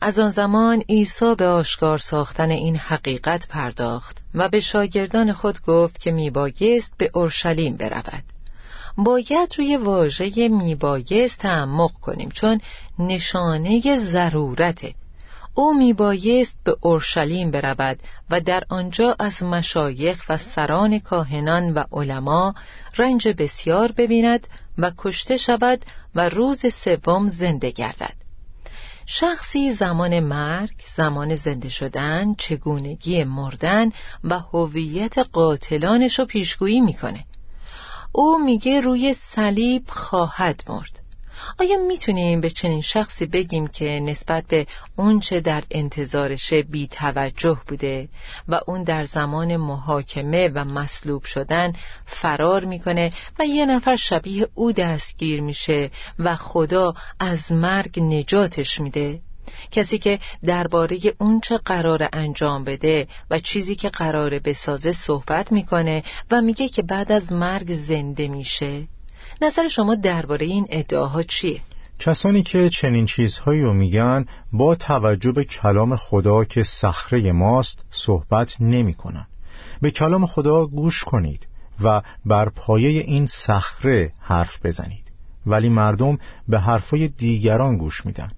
از 0.00 0.18
آن 0.18 0.30
زمان 0.30 0.82
عیسی 0.88 1.34
به 1.38 1.46
آشکار 1.46 1.98
ساختن 1.98 2.50
این 2.50 2.76
حقیقت 2.76 3.48
پرداخت 3.48 4.18
و 4.34 4.48
به 4.48 4.60
شاگردان 4.60 5.32
خود 5.32 5.62
گفت 5.62 6.00
که 6.00 6.12
میبایست 6.12 6.92
به 6.98 7.10
اورشلیم 7.14 7.76
برود. 7.76 8.22
باید 8.96 9.54
روی 9.58 9.76
واژه 9.76 10.48
میبایست 10.48 11.38
تعمق 11.38 11.92
کنیم 11.92 12.28
چون 12.28 12.60
نشانه 12.98 13.98
ضرورته. 13.98 14.94
او 15.54 15.74
میبایست 15.74 16.58
به 16.64 16.76
اورشلیم 16.80 17.50
برود 17.50 17.98
و 18.30 18.40
در 18.40 18.62
آنجا 18.68 19.16
از 19.18 19.42
مشایخ 19.42 20.24
و 20.28 20.36
سران 20.36 20.98
کاهنان 20.98 21.74
و 21.74 21.84
علما 21.92 22.54
رنج 22.96 23.28
بسیار 23.28 23.92
ببیند 23.92 24.46
و 24.78 24.92
کشته 24.98 25.36
شود 25.36 25.84
و 26.14 26.28
روز 26.28 26.74
سوم 26.74 27.28
زنده 27.28 27.70
گردد. 27.70 28.14
شخصی 29.06 29.72
زمان 29.72 30.20
مرگ، 30.20 30.74
زمان 30.96 31.34
زنده 31.34 31.68
شدن، 31.68 32.34
چگونگی 32.38 33.24
مردن 33.24 33.90
و 34.24 34.38
هویت 34.38 35.18
قاتلانش 35.18 36.18
رو 36.18 36.24
پیشگویی 36.24 36.80
می‌کنه. 36.80 37.24
او 38.12 38.38
میگه 38.38 38.80
روی 38.80 39.14
صلیب 39.14 39.82
خواهد 39.88 40.62
مرد 40.68 41.02
آیا 41.60 41.78
می‌تونیم 41.78 42.40
به 42.40 42.50
چنین 42.50 42.80
شخصی 42.80 43.26
بگیم 43.26 43.66
که 43.66 43.84
نسبت 43.84 44.46
به 44.46 44.66
اونچه 44.96 45.40
در 45.40 45.62
انتظارشه 45.70 46.62
بی 46.62 46.86
توجه 46.86 47.60
بوده 47.68 48.08
و 48.48 48.60
اون 48.66 48.82
در 48.82 49.04
زمان 49.04 49.56
محاکمه 49.56 50.50
و 50.54 50.64
مصلوب 50.64 51.24
شدن 51.24 51.72
فرار 52.06 52.64
می‌کنه 52.64 53.12
و 53.38 53.44
یه 53.44 53.66
نفر 53.66 53.96
شبیه 53.96 54.48
او 54.54 54.72
دستگیر 54.72 55.40
میشه 55.40 55.90
و 56.18 56.36
خدا 56.36 56.94
از 57.20 57.52
مرگ 57.52 58.00
نجاتش 58.00 58.80
میده؟ 58.80 59.20
کسی 59.70 59.98
که 59.98 60.18
درباره 60.44 60.98
اونچه 61.18 61.58
قرار 61.58 62.08
انجام 62.12 62.64
بده 62.64 63.06
و 63.30 63.38
چیزی 63.38 63.74
که 63.74 63.88
قراره 63.88 64.40
بسازه 64.40 64.92
صحبت 64.92 65.52
می‌کنه 65.52 66.02
و 66.30 66.40
میگه 66.40 66.68
که 66.68 66.82
بعد 66.82 67.12
از 67.12 67.32
مرگ 67.32 67.74
زنده 67.74 68.28
میشه 68.28 68.88
نظر 69.42 69.68
شما 69.68 69.94
درباره 69.94 70.46
این 70.46 70.66
ادعاها 70.70 71.22
چیه؟ 71.22 71.60
کسانی 71.98 72.42
که 72.42 72.70
چنین 72.70 73.06
چیزهایی 73.06 73.62
رو 73.62 73.72
میگن 73.72 74.24
با 74.52 74.74
توجه 74.74 75.32
به 75.32 75.44
کلام 75.44 75.96
خدا 75.96 76.44
که 76.44 76.64
صخره 76.64 77.32
ماست 77.32 77.84
صحبت 77.90 78.56
نمی 78.60 78.94
کنن. 78.94 79.26
به 79.80 79.90
کلام 79.90 80.26
خدا 80.26 80.66
گوش 80.66 81.04
کنید 81.04 81.46
و 81.84 82.02
بر 82.24 82.48
پایه 82.48 82.88
این 82.88 83.26
صخره 83.26 84.12
حرف 84.20 84.66
بزنید 84.66 85.12
ولی 85.46 85.68
مردم 85.68 86.18
به 86.48 86.58
حرفای 86.58 87.08
دیگران 87.08 87.76
گوش 87.76 88.06
میدن 88.06 88.28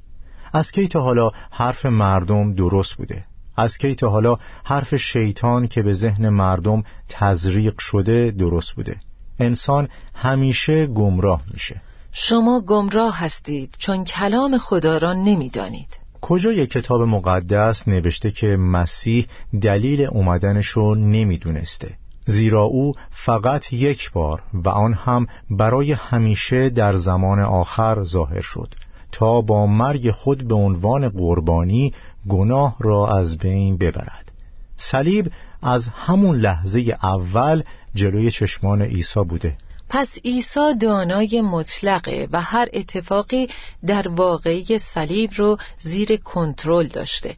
از 0.55 0.71
کی 0.71 0.89
تا 0.89 1.01
حالا 1.01 1.31
حرف 1.51 1.87
مردم 1.87 2.55
درست 2.55 2.95
بوده؟ 2.95 3.25
از 3.57 3.79
کی 3.79 3.95
تا 3.95 4.09
حالا 4.09 4.37
حرف 4.65 4.97
شیطان 4.97 5.69
که 5.69 5.83
به 5.83 5.95
ذهن 5.95 6.29
مردم 6.29 6.83
تزریق 7.09 7.79
شده 7.79 8.31
درست 8.31 8.73
بوده؟ 8.73 8.97
انسان 9.39 9.89
همیشه 10.15 10.87
گمراه 10.87 11.43
میشه. 11.53 11.83
شما 12.13 12.61
گمراه 12.61 13.19
هستید 13.19 13.75
چون 13.79 14.05
کلام 14.05 14.59
خدا 14.59 14.99
را 14.99 15.13
نمی‌دانید. 15.13 15.99
کجا 16.21 16.53
یک 16.53 16.71
کتاب 16.71 17.03
مقدس 17.03 17.89
نوشته 17.89 18.31
که 18.31 18.57
مسیح 18.57 19.27
دلیل 19.63 20.01
اومدنش 20.01 20.67
رو 20.67 20.95
نمی‌دونسته؟ 20.95 21.95
زیرا 22.27 22.63
او 22.63 22.93
فقط 23.11 23.73
یک 23.73 24.13
بار 24.13 24.43
و 24.53 24.69
آن 24.69 24.95
هم 24.95 25.27
برای 25.51 25.93
همیشه 25.93 26.71
در 26.71 26.97
زمان 26.97 27.41
آخر 27.41 28.03
ظاهر 28.03 28.43
شد. 28.43 28.75
تا 29.15 29.41
با 29.41 29.67
مرگ 29.67 30.11
خود 30.11 30.49
به 30.49 30.55
عنوان 30.55 31.09
قربانی 31.09 31.93
گناه 32.29 32.77
را 32.81 33.19
از 33.19 33.39
بین 33.39 33.77
ببرد. 33.77 34.33
صلیب 34.77 35.31
از 35.63 35.89
همون 35.89 36.37
لحظه 36.37 36.99
اول 37.03 37.63
جلوی 37.95 38.31
چشمان 38.31 38.83
عیسی 38.83 39.25
بوده. 39.25 39.57
پس 39.89 40.19
عیسی 40.25 40.75
دانای 40.81 41.41
مطلقه 41.41 42.29
و 42.33 42.41
هر 42.41 42.69
اتفاقی 42.73 43.49
در 43.87 44.09
واقعی 44.09 44.79
صلیب 44.79 45.31
رو 45.37 45.57
زیر 45.81 46.17
کنترل 46.17 46.87
داشته. 46.87 47.37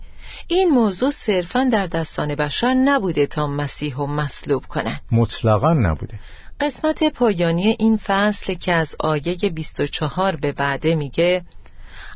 این 0.49 0.69
موضوع 0.69 1.11
صرفا 1.11 1.69
در 1.73 1.87
دستان 1.87 2.35
بشر 2.35 2.75
نبوده 2.75 3.27
تا 3.27 3.47
مسیح 3.47 3.97
و 3.97 4.07
مصلوب 4.07 4.67
کنند 4.67 5.01
مطلقا 5.13 5.73
نبوده. 5.73 6.19
قسمت 6.61 7.05
پایانی 7.05 7.77
این 7.79 7.97
فصل 7.97 8.55
که 8.55 8.73
از 8.73 8.97
آیه 9.01 9.37
24 9.55 10.37
به 10.37 10.53
بعده 10.53 10.95
میگه 10.95 11.45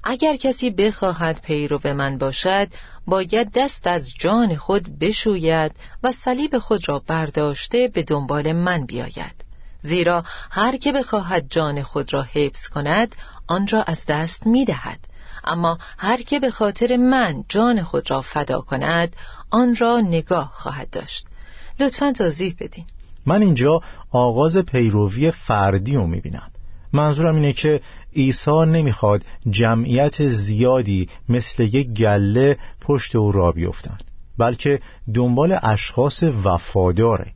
اگر 0.04 0.36
کسی 0.36 0.70
بخواهد 0.70 1.40
پیرو 1.40 1.94
من 1.94 2.18
باشد 2.18 2.68
باید 3.06 3.50
دست 3.54 3.86
از 3.86 4.12
جان 4.18 4.56
خود 4.56 4.98
بشوید 4.98 5.72
و 6.02 6.12
صلیب 6.12 6.58
خود 6.58 6.88
را 6.88 7.02
برداشته 7.06 7.90
به 7.94 8.02
دنبال 8.02 8.52
من 8.52 8.86
بیاید. 8.86 9.44
زیرا 9.80 10.24
هر 10.50 10.76
که 10.76 10.92
بخواهد 10.92 11.46
جان 11.50 11.82
خود 11.82 12.12
را 12.12 12.22
حفظ 12.22 12.68
کند 12.68 13.16
آن 13.46 13.66
را 13.66 13.82
از 13.82 14.06
دست 14.06 14.46
می 14.46 14.64
دهد 14.64 14.98
اما 15.44 15.78
هر 15.98 16.22
که 16.22 16.40
به 16.40 16.50
خاطر 16.50 16.96
من 16.96 17.44
جان 17.48 17.82
خود 17.82 18.10
را 18.10 18.22
فدا 18.22 18.60
کند 18.60 19.16
آن 19.50 19.76
را 19.76 20.00
نگاه 20.00 20.50
خواهد 20.54 20.90
داشت. 20.90 21.26
لطفا 21.80 22.12
توضیح 22.12 22.56
بدین. 22.60 22.84
من 23.26 23.42
اینجا 23.42 23.80
آغاز 24.10 24.56
پیروی 24.56 25.30
فردی 25.30 25.96
رو 25.96 26.06
می‌بینم. 26.06 26.49
منظورم 26.92 27.35
اینه 27.35 27.53
که 27.53 27.81
عیسی 28.16 28.66
نمی‌خواد 28.66 29.24
جمعیت 29.50 30.29
زیادی 30.29 31.09
مثل 31.29 31.62
یک 31.62 31.88
گله 31.88 32.59
پشت 32.81 33.16
او 33.16 33.33
را 33.33 33.53
بیفتن 33.53 33.98
بلکه 34.38 34.81
دنبال 35.14 35.59
اشخاص 35.62 36.22
وفاداره. 36.44 37.33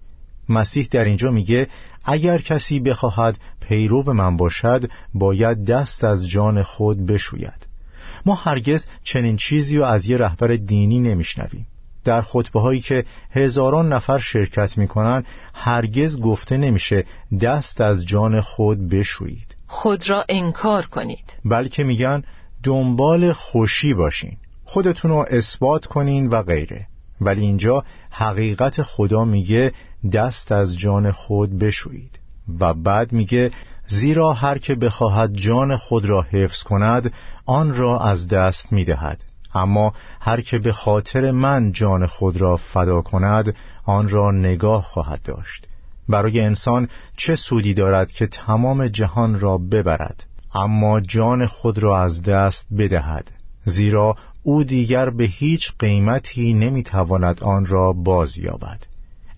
مسیح 0.49 0.89
در 0.91 1.05
اینجا 1.05 1.31
میگه 1.31 1.69
اگر 2.05 2.39
کسی 2.39 2.81
بخواهد 2.81 3.39
پیرو 3.61 4.13
من 4.13 4.37
باشد 4.37 4.91
باید 5.15 5.65
دست 5.65 6.05
از 6.05 6.29
جان 6.29 6.63
خود 6.63 7.07
بشوید. 7.07 7.67
ما 8.27 8.35
هرگز 8.35 8.87
چنین 9.03 9.37
چیزی 9.37 9.77
رو 9.77 9.85
از 9.85 10.07
یه 10.07 10.17
رهبر 10.17 10.49
دینی 10.49 11.01
نمیشنویم. 11.01 11.67
در 12.05 12.23
خطبه 12.23 12.61
هایی 12.61 12.81
که 12.81 13.05
هزاران 13.31 13.93
نفر 13.93 14.19
شرکت 14.19 14.79
می‌کنن 14.79 15.25
هرگز 15.55 16.21
گفته 16.21 16.57
نمیشه 16.57 17.05
دست 17.41 17.81
از 17.81 18.07
جان 18.07 18.41
خود 18.41 18.89
بشویید. 18.89 19.57
خود 19.67 20.11
را 20.11 20.25
انکار 20.29 20.87
کنید. 20.87 21.37
بلکه 21.45 21.85
میگن 21.85 22.23
دنبال 22.63 23.33
خوشی 23.33 23.95
باشین. 23.95 24.37
خودتون 24.65 25.11
رو 25.11 25.25
اثبات 25.31 25.87
کنین 25.87 26.29
و 26.29 26.43
غیره. 26.43 26.87
ولی 27.21 27.41
اینجا 27.41 27.85
حقیقت 28.11 28.83
خدا 28.83 29.25
میگه 29.25 29.73
دست 30.13 30.53
از 30.53 30.79
جان 30.79 31.13
خود 31.13 31.59
بشویید. 31.59 32.19
و 32.61 32.75
بعد 32.75 33.13
میگه 33.13 33.51
زیرا 33.87 34.33
هر 34.33 34.59
که 34.59 34.75
بخواهد 34.75 35.35
جان 35.35 35.77
خود 35.77 36.07
را 36.07 36.23
حفظ 36.23 36.63
کند 36.63 37.13
آن 37.47 37.75
را 37.75 38.01
از 38.01 38.29
دست 38.29 38.73
می‌دهد. 38.73 39.25
اما 39.55 39.93
هر 40.21 40.41
که 40.41 40.59
به 40.59 40.73
خاطر 40.73 41.31
من 41.31 41.73
جان 41.73 42.07
خود 42.07 42.41
را 42.41 42.57
فدا 42.57 43.01
کند 43.01 43.55
آن 43.85 44.09
را 44.09 44.31
نگاه 44.31 44.83
خواهد 44.83 45.23
داشت. 45.23 45.67
برای 46.09 46.41
انسان 46.41 46.89
چه 47.17 47.37
سودی 47.37 47.75
دارد 47.75 48.13
که 48.13 48.27
تمام 48.27 48.89
جهان 48.89 49.41
را 49.41 49.59
ببرد 49.59 50.25
اما 50.55 51.01
جان 51.01 51.47
خود 51.47 51.79
را 51.79 52.03
از 52.03 52.23
دست 52.23 52.67
بدهد. 52.79 53.31
زیرا 53.65 54.17
او 54.43 54.65
دیگر 54.65 55.11
به 55.11 55.25
هیچ 55.25 55.73
قیمتی 55.79 56.55
نمی‌تواند 56.55 57.43
آن 57.43 57.67
را 57.67 57.93
باز 57.93 58.39
یابد 58.39 58.87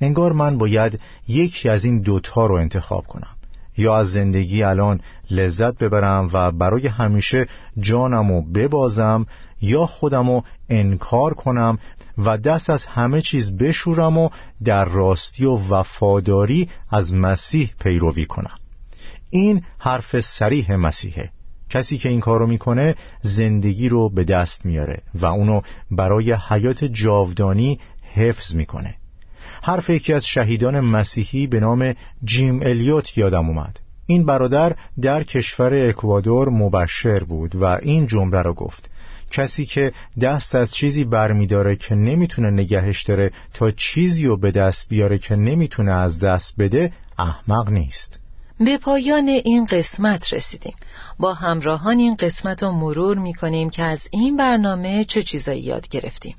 انگار 0.01 0.33
من 0.33 0.59
باید 0.59 1.01
یکی 1.29 1.69
از 1.69 1.85
این 1.85 2.01
دوتا 2.01 2.47
رو 2.47 2.55
انتخاب 2.55 3.07
کنم. 3.07 3.36
یا 3.77 3.97
از 3.97 4.13
زندگی 4.13 4.63
الان 4.63 5.01
لذت 5.31 5.79
ببرم 5.79 6.31
و 6.33 6.53
برای 6.53 6.87
همیشه 6.87 7.47
جانمو 7.79 8.43
ببازم 8.43 9.27
یا 9.61 9.87
خودمو 9.87 10.43
انکار 10.69 11.35
کنم 11.35 11.79
و 12.19 12.39
دست 12.39 12.71
از 12.71 12.87
همه 12.87 13.23
چیز 13.23 13.57
بشورم 13.57 14.19
و 14.19 14.29
در 14.65 14.85
راستی 14.85 15.45
و 15.45 15.57
وفاداری 15.57 16.69
از 16.91 17.15
مسیح 17.15 17.71
پیروی 17.81 18.27
کنم. 18.27 18.55
این 19.31 19.63
حرف 19.79 20.21
سریح 20.21 20.77
مسیحه. 20.77 21.31
کسی 21.71 21.99
که 21.99 22.09
این 22.09 22.21
کارو 22.21 22.47
می‌کنه 22.47 22.95
زندگی 23.23 23.89
رو 23.89 24.09
به 24.09 24.25
دست 24.25 24.67
میاره 24.67 25.03
و 25.15 25.27
اونو 25.27 25.61
برای 25.91 26.33
حیات 26.33 26.85
جاودانی 26.85 27.81
حفظ 28.15 28.55
می‌کنه. 28.55 28.95
حرف 29.67 29.91
یکی 29.91 30.13
از 30.13 30.27
شهیدان 30.27 30.81
مسیحی 30.81 31.47
به 31.47 31.61
نام 31.61 31.95
جیم 32.25 32.61
الیوت 32.63 33.19
یادم 33.19 33.49
اومد. 33.49 33.81
این 34.07 34.27
برادر 34.27 34.77
در 35.01 35.23
کشور 35.23 35.89
اکوادور 35.89 36.49
مبشر 36.49 37.25
بود 37.25 37.55
و 37.55 37.65
این 37.65 38.07
جمله 38.07 38.43
را 38.43 38.53
گفت. 38.53 38.91
کسی 39.31 39.67
که 39.67 39.93
دست 40.21 40.55
از 40.55 40.75
چیزی 40.75 41.05
برمیداره 41.05 41.77
که 41.77 41.95
نمی‌تونه 41.95 42.51
نگهش 42.51 43.03
داره 43.03 43.31
تا 43.55 43.71
چیزی 43.71 44.27
رو 44.27 44.37
به 44.37 44.51
دست 44.51 44.89
بیاره 44.89 45.19
که 45.19 45.37
نمی‌تونه 45.37 45.93
از 45.93 46.21
دست 46.21 46.55
بده 46.59 46.93
احمق 47.19 47.71
نیست. 47.71 48.19
به 48.61 48.79
پایان 48.79 49.29
این 49.29 49.65
قسمت 49.65 50.35
رسیدیم. 50.35 50.75
با 51.19 51.35
همراهان 51.35 51.99
این 51.99 52.15
قسمت 52.15 52.63
رو 52.63 52.71
مرور 52.71 53.19
می‌کنیم 53.19 53.71
که 53.71 53.83
از 53.83 54.01
این 54.11 54.37
برنامه 54.37 55.05
چه 55.05 55.23
چیزایی 55.23 55.63
یاد 55.63 55.89
گرفتیم. 55.89 56.37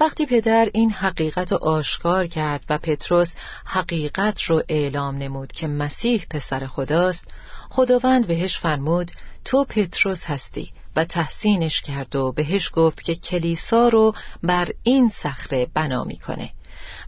وقتی 0.00 0.26
پدر 0.26 0.68
این 0.74 0.90
حقیقت 0.90 1.52
رو 1.52 1.58
آشکار 1.64 2.26
کرد 2.26 2.64
و 2.70 2.78
پتروس 2.78 3.34
حقیقت 3.64 4.42
رو 4.42 4.62
اعلام 4.68 5.16
نمود 5.16 5.52
که 5.52 5.68
مسیح 5.68 6.26
پسر 6.30 6.66
خداست 6.66 7.28
خداوند 7.70 8.26
بهش 8.26 8.58
فرمود 8.58 9.10
تو 9.44 9.64
پتروس 9.64 10.24
هستی 10.24 10.72
و 10.96 11.04
تحسینش 11.04 11.80
کرد 11.80 12.16
و 12.16 12.32
بهش 12.32 12.70
گفت 12.74 13.02
که 13.02 13.14
کلیسا 13.14 13.88
رو 13.88 14.14
بر 14.42 14.68
این 14.82 15.08
صخره 15.08 15.66
بنا 15.74 16.04
می‌کنه. 16.04 16.50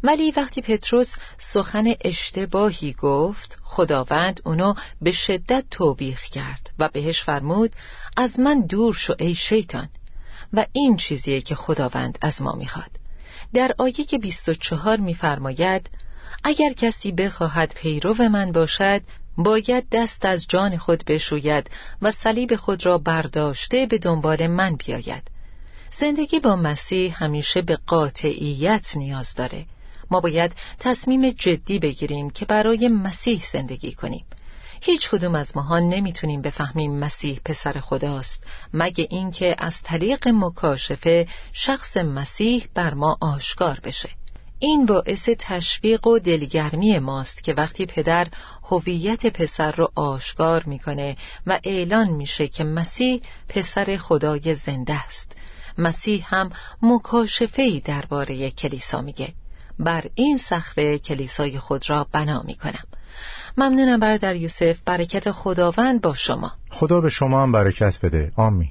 ولی 0.03 0.31
وقتی 0.31 0.61
پتروس 0.61 1.17
سخن 1.39 1.95
اشتباهی 2.01 2.93
گفت 2.93 3.59
خداوند 3.63 4.41
اونو 4.45 4.75
به 5.03 5.11
شدت 5.11 5.65
توبیخ 5.71 6.25
کرد 6.25 6.71
و 6.79 6.89
بهش 6.89 7.23
فرمود 7.23 7.71
از 8.17 8.41
من 8.41 8.61
دور 8.61 8.95
شو 8.95 9.15
ای 9.19 9.35
شیطان. 9.35 9.89
و 10.55 10.67
این 10.73 10.97
چیزیه 10.97 11.41
که 11.41 11.55
خداوند 11.55 12.19
از 12.21 12.43
ما 12.43 12.53
می‌خواد. 12.53 12.91
در 13.55 13.75
آیه 13.79 13.93
که 13.93 14.19
24 14.19 14.97
میفرماید 15.01 15.91
اگر 16.45 16.73
کسی 16.73 17.13
بخواهد 17.13 17.75
پیرو 17.75 18.15
من 18.15 18.53
باشد 18.53 19.03
باید 19.37 19.85
دست 19.93 20.25
از 20.25 20.47
جان 20.49 20.77
خود 20.77 21.05
بشوید 21.05 21.71
و 22.03 22.13
صلیب 22.13 22.57
خود 22.57 22.87
را 22.87 22.99
برداشته 22.99 23.87
به 23.87 23.99
دنبال 23.99 24.47
من 24.47 24.77
بیاید. 24.77 25.23
زندگی 25.99 26.41
با 26.41 26.57
مسیح 26.57 27.25
همیشه 27.25 27.63
به 27.63 27.79
قاطعیت 27.87 28.97
نیاز 28.97 29.35
داره. 29.35 29.65
ما 30.11 30.21
باید 30.21 30.53
تصمیم 30.79 31.31
جدی 31.31 31.79
بگیریم 31.79 32.31
که 32.31 32.45
برای 32.45 32.89
مسیح 32.89 33.45
زندگی 33.53 33.93
کنیم. 33.93 34.25
هیچ 34.81 35.11
کدوم 35.11 35.35
از 35.35 35.57
ماها 35.57 35.79
نمی‌تونیم 35.79 36.43
بفهمیم 36.43 36.97
مسیح 36.99 37.41
پسر 37.45 37.81
خداست 37.81 38.47
مگه 38.73 39.07
اینکه 39.11 39.57
از 39.59 39.83
طریق 39.83 40.29
مکاشفه 40.29 41.27
شخص 41.53 41.97
مسیح 41.97 42.67
بر 42.75 42.95
ما 42.95 43.19
آشکار 43.21 43.81
بشه. 43.85 44.09
این 44.59 44.87
باعث 44.87 45.29
تشویق 45.39 46.07
و 46.07 46.19
دلگرمی 46.19 46.99
ماست 46.99 47.45
که 47.45 47.55
وقتی 47.55 47.87
پدر 47.87 48.27
هویت 48.71 49.27
پسر 49.27 49.73
رو 49.73 49.93
آشکار 49.95 50.65
می‌کنه 50.65 51.17
و 51.47 51.61
اعلان 51.65 52.11
میشه 52.11 52.49
که 52.49 52.65
مسیح 52.65 53.23
پسر 53.49 53.97
خدای 53.97 54.55
زنده 54.55 55.07
است. 55.07 55.37
مسیح 55.79 56.25
هم 56.35 56.51
مکاشفه‌ای 56.83 57.81
درباره 57.81 58.51
کلیسا 58.51 59.01
میگه. 59.01 59.33
بر 59.79 60.05
این 60.15 60.37
صخره 60.37 60.99
کلیسای 60.99 61.59
خود 61.59 61.91
را 61.91 62.07
بنا 62.13 62.43
می‌کنم. 62.43 62.85
ممنونم 63.57 64.01
برادر 64.01 64.37
یوسف. 64.37 64.79
برکت 64.87 65.31
خداوند 65.31 66.01
با 66.01 66.15
شما. 66.15 66.53
خدا 66.71 67.01
به 67.01 67.11
شما 67.11 67.43
هم 67.43 67.53
برکت 67.53 67.99
بده. 68.03 68.33
آمین. 68.37 68.71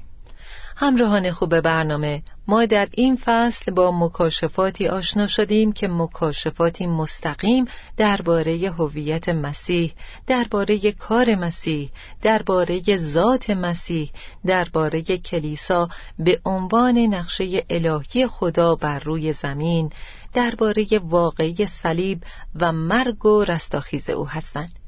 همراهان 0.75 1.31
خوب 1.31 1.59
برنامه 1.59 2.21
ما 2.47 2.65
در 2.65 2.87
این 2.91 3.15
فصل 3.15 3.71
با 3.71 3.91
مکاشفاتی 3.91 4.87
آشنا 4.87 5.27
شدیم 5.27 5.71
که 5.71 5.87
مکاشفاتی 5.87 6.87
مستقیم 6.87 7.65
درباره 7.97 8.71
هویت 8.77 9.29
مسیح 9.29 9.93
درباره 10.27 10.91
کار 10.91 11.35
مسیح 11.35 11.89
درباره 12.21 12.81
ذات 12.97 13.49
مسیح 13.49 14.11
درباره 14.45 15.01
کلیسا 15.01 15.89
به 16.19 16.41
عنوان 16.45 16.97
نقشه 16.97 17.65
الهی 17.69 18.27
خدا 18.27 18.75
بر 18.75 18.99
روی 18.99 19.33
زمین. 19.33 19.89
درباره 20.33 20.85
واقعی 21.03 21.67
صلیب 21.67 22.23
و 22.59 22.71
مرگ 22.71 23.25
و 23.25 23.43
رستاخیز 23.43 24.09
او 24.09 24.27
هستند. 24.27 24.79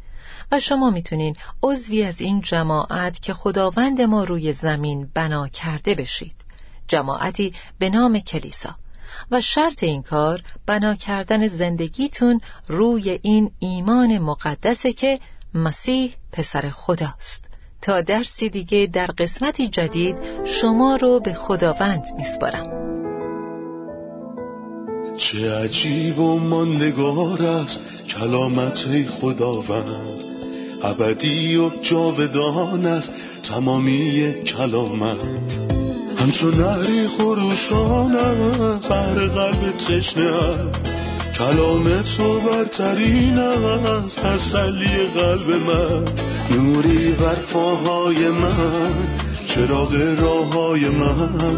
و 0.51 0.59
شما 0.59 0.89
می‌تونین 0.89 1.35
عضوی 1.63 2.03
از 2.03 2.21
این 2.21 2.41
جماعت 2.41 3.21
که 3.21 3.33
خداوند 3.33 4.01
ما 4.01 4.23
روی 4.23 4.53
زمین 4.53 5.09
بنا 5.13 5.47
کرده 5.47 5.95
بشید. 5.95 6.35
جماعتی 6.87 7.53
به 7.79 7.89
نام 7.89 8.19
کلیسا. 8.19 8.75
و 9.31 9.41
شرط 9.41 9.83
این 9.83 10.03
کار 10.03 10.41
بنا 10.65 10.95
کردن 10.95 11.47
زندگیتون 11.47 12.41
روی 12.67 13.19
این 13.21 13.51
ایمان 13.59 14.17
مقدسه 14.17 14.93
که 14.93 15.19
مسیح 15.53 16.13
پسر 16.31 16.69
خداست. 16.69 17.45
تا 17.81 18.01
درسی 18.01 18.49
دیگه 18.49 18.89
در 18.93 19.07
قسمتی 19.17 19.69
جدید 19.69 20.17
شما 20.45 20.95
رو 20.95 21.19
به 21.19 21.33
خداوند 21.33 22.03
میسپارم. 22.17 22.74
چه 25.17 25.51
عجیب 25.51 26.19
و 26.19 26.39
ماندگار 26.39 27.41
است 27.41 27.79
کلامت 28.09 29.07
خداوند. 29.07 30.23
ابدی 30.83 31.55
و 31.55 31.69
جاودان 31.81 32.85
است 32.85 33.13
تمامی 33.43 34.33
کلامت. 34.43 35.59
همچون 36.17 36.53
نهری 36.53 37.07
است 37.07 37.71
بر 38.89 39.27
قلب 39.27 39.77
تشنه 39.77 40.31
کلام 41.37 42.01
تو 42.01 42.39
برترین 42.39 43.37
است 43.37 44.19
تسلی 44.19 44.97
قلب 45.15 45.49
من. 45.49 46.05
نوری 46.51 47.11
بر 47.11 47.35
پاهای 47.35 48.29
من 48.29 48.93
چراغ 49.47 49.95
راه 50.19 50.53
های 50.53 50.89
من. 50.89 51.57